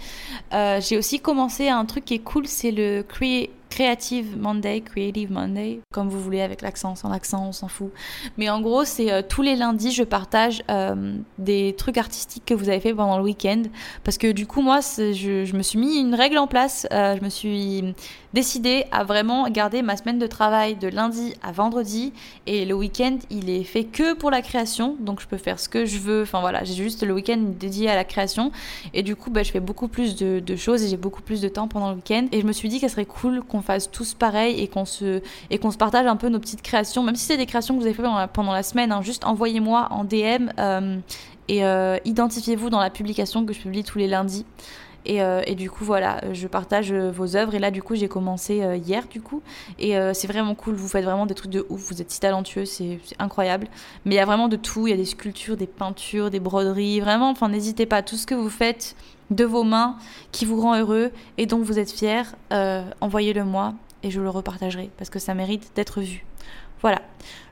j'ai 0.53 0.97
aussi 0.97 1.19
commencé 1.19 1.69
un 1.69 1.85
truc 1.85 2.05
qui 2.05 2.15
est 2.15 2.21
cool, 2.21 2.47
c'est 2.47 2.71
le 2.71 3.03
Create 3.03 3.51
Creative 3.71 4.37
Monday, 4.37 4.81
Creative 4.81 5.31
Monday, 5.31 5.81
comme 5.93 6.09
vous 6.09 6.21
voulez, 6.21 6.41
avec 6.41 6.61
l'accent, 6.61 6.97
sans 6.97 7.09
l'accent, 7.09 7.47
on 7.47 7.53
s'en 7.53 7.69
fout. 7.69 7.91
Mais 8.37 8.51
en 8.51 8.61
gros, 8.61 8.85
c'est 8.85 9.13
euh, 9.13 9.23
tous 9.27 9.43
les 9.43 9.55
lundis, 9.55 9.93
je 9.93 10.03
partage 10.03 10.63
euh, 10.71 11.15
des 11.39 11.75
trucs 11.79 11.97
artistiques 11.97 12.45
que 12.45 12.55
vous 12.55 12.69
avez 12.69 12.81
fait 12.81 12.93
pendant 12.93 13.17
le 13.17 13.25
week-end. 13.25 13.63
Parce 14.03 14.19
que 14.19 14.33
du 14.33 14.47
coup, 14.47 14.61
moi, 14.61 14.81
je, 14.81 15.57
me 15.57 15.63
suis 15.63 15.79
mis 15.79 15.99
une 15.99 16.15
règle 16.15 16.39
en 16.39 16.49
place. 16.49 16.87
Euh, 16.93 17.17
je 17.17 17.25
me 17.25 17.31
suis 17.31 17.95
décidé 18.33 18.85
à 18.93 19.05
vraiment 19.05 19.49
garder 19.49 19.83
ma 19.83 19.97
semaine 19.97 20.19
de 20.19 20.27
travail 20.27 20.77
de 20.77 20.89
lundi 20.89 21.35
à 21.43 21.53
vendredi. 21.53 22.13
Et 22.47 22.65
le 22.65 22.75
week-end, 22.75 23.19
il 23.31 23.51
est 23.51 23.65
fait 23.65 23.85
que 23.85 24.15
pour 24.15 24.31
la 24.31 24.43
création. 24.43 24.97
Donc, 25.01 25.21
je 25.21 25.27
peux 25.27 25.37
faire 25.37 25.59
ce 25.59 25.69
que 25.69 25.87
je 25.87 25.99
veux. 25.99 26.23
Enfin, 26.23 26.41
voilà, 26.41 26.65
j'ai 26.65 26.75
juste 26.75 27.05
le 27.05 27.13
week-end 27.13 27.39
dédié 27.39 27.91
à 27.91 27.95
la 27.95 28.05
création. 28.05 28.53
Et 28.95 29.03
du 29.03 29.17
coup, 29.17 29.31
bah, 29.31 29.43
je 29.43 29.51
fais 29.51 29.61
beaucoup 29.61 29.89
plus 29.89 30.17
de, 30.17 30.57
choses 30.57 30.83
et 30.83 30.89
j'ai 30.89 30.97
beaucoup 30.97 31.23
plus 31.23 31.41
de 31.41 31.49
temps 31.49 31.69
pendant 31.69 31.91
le 31.91 31.97
week-end. 31.97 32.27
Et 32.33 32.41
je 32.41 32.47
me 32.47 32.53
suis 32.53 32.69
dit 32.69 32.81
qu'elle 32.81 32.91
serait 32.91 33.05
cool 33.05 33.43
qu'on 33.43 33.63
fasse 33.63 33.91
tous 33.91 34.15
pareil 34.15 34.61
et 34.61 34.69
qu'on 34.69 34.85
se, 34.85 35.23
et 35.51 35.59
qu'on 35.59 35.71
se 35.71 35.79
partage 35.79 36.07
un 36.07 36.17
peu 36.17 36.29
nos 36.29 36.39
petites 36.39 36.63
créations, 36.63 37.03
même 37.03 37.17
si 37.17 37.25
c'est 37.25 37.37
des 37.37 37.47
créations 37.47 37.75
que 37.75 37.81
vous 37.81 37.87
avez 37.87 37.95
fait 37.95 38.03
pendant 38.33 38.53
la, 38.53 38.63
semaine, 38.63 38.93
hein, 38.93 39.01
juste 39.03 39.25
envoyez-moi 39.25 39.89
en 39.91 40.05
DM 40.05 40.51
euh, 40.59 40.99
et 41.49 41.65
euh, 41.65 41.97
identifiez-vous 42.05 42.71
dans 42.71 42.79
la 42.79 42.91
publication 42.91 43.45
que 43.45 43.53
je 43.53 43.61
publie 43.61 43.83
tous 43.83 43.99
les 43.99 44.07
lundis. 44.07 44.45
Et, 45.07 45.23
euh, 45.23 45.43
et, 45.47 45.55
du 45.55 45.71
coup, 45.71 45.85
voilà, 45.85 46.21
je 46.33 46.47
partage 46.47 46.93
vos 46.93 47.37
œuvres. 47.37 47.55
Et 47.55 47.59
là, 47.59 47.71
du 47.71 47.83
coup, 47.83 47.95
j'ai 47.95 48.09
commencé 48.09 48.63
hier, 48.85 49.07
du 49.09 49.21
coup. 49.21 49.43
Et 49.79 49.95
c'est 50.13 50.27
vraiment 50.27 50.55
cool. 50.55 50.75
Vous 50.75 50.89
faites 50.89 51.05
vraiment 51.05 51.27
des 51.27 51.35
trucs 51.35 51.51
de 51.51 51.67
ouf. 51.69 51.89
Vous 51.89 52.03
êtes 52.03 52.11
si 52.11 52.21
talentueux, 52.21 52.65
c'est 52.65 52.99
incroyable. 53.19 53.69
Mais 54.05 54.15
il 54.15 54.19
y 54.19 54.21
a 54.21 54.27
vraiment 54.27 54.49
de 54.49 54.57
tout. 54.57 54.87
Il 54.87 54.91
y 54.91 54.95
a 54.95 54.97
des 54.97 55.05
sculptures, 55.05 55.57
des 55.57 55.67
peintures, 55.67 56.31
des 56.31 56.41
broderies. 56.41 57.01
Vraiment, 57.01 57.31
enfin, 57.31 57.49
n'hésitez 57.49 57.87
pas. 57.87 58.03
Tout 58.03 58.17
ce 58.17 58.27
que 58.27 58.35
vous 58.35 58.51
faites, 58.51 58.95
de 59.31 59.45
vos 59.45 59.65
mains 59.65 59.97
qui 60.33 60.45
vous 60.45 60.61
rend 60.61 60.77
heureux 60.77 61.11
et 61.39 61.47
dont 61.47 61.61
vous 61.61 61.79
êtes 61.79 61.91
fier, 61.91 62.35
euh, 62.53 62.85
envoyez-le 63.01 63.45
moi 63.45 63.75
et 64.03 64.11
je 64.11 64.21
le 64.21 64.29
repartagerai 64.29 64.91
parce 64.97 65.11
que 65.11 65.19
ça 65.19 65.35
mérite 65.35 65.73
d'être 65.75 66.01
vu. 66.01 66.25
Voilà, 66.83 67.03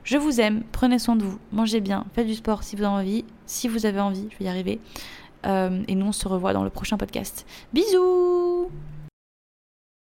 je 0.03 0.17
vous 0.17 0.41
aime, 0.41 0.63
prenez 0.71 0.99
soin 0.99 1.15
de 1.15 1.23
vous, 1.23 1.39
mangez 1.51 1.81
bien, 1.81 2.05
faites 2.13 2.27
du 2.27 2.35
sport 2.35 2.63
si 2.63 2.75
vous 2.75 2.83
avez 2.83 2.93
envie, 2.93 3.25
si 3.45 3.67
vous 3.67 3.85
avez 3.85 3.99
envie, 3.99 4.27
je 4.31 4.37
vais 4.37 4.45
y 4.45 4.47
arriver. 4.47 4.79
Euh, 5.45 5.83
et 5.87 5.95
nous 5.95 6.07
on 6.07 6.11
se 6.11 6.27
revoit 6.27 6.53
dans 6.53 6.63
le 6.63 6.69
prochain 6.69 6.97
podcast. 6.97 7.45
Bisous 7.73 8.69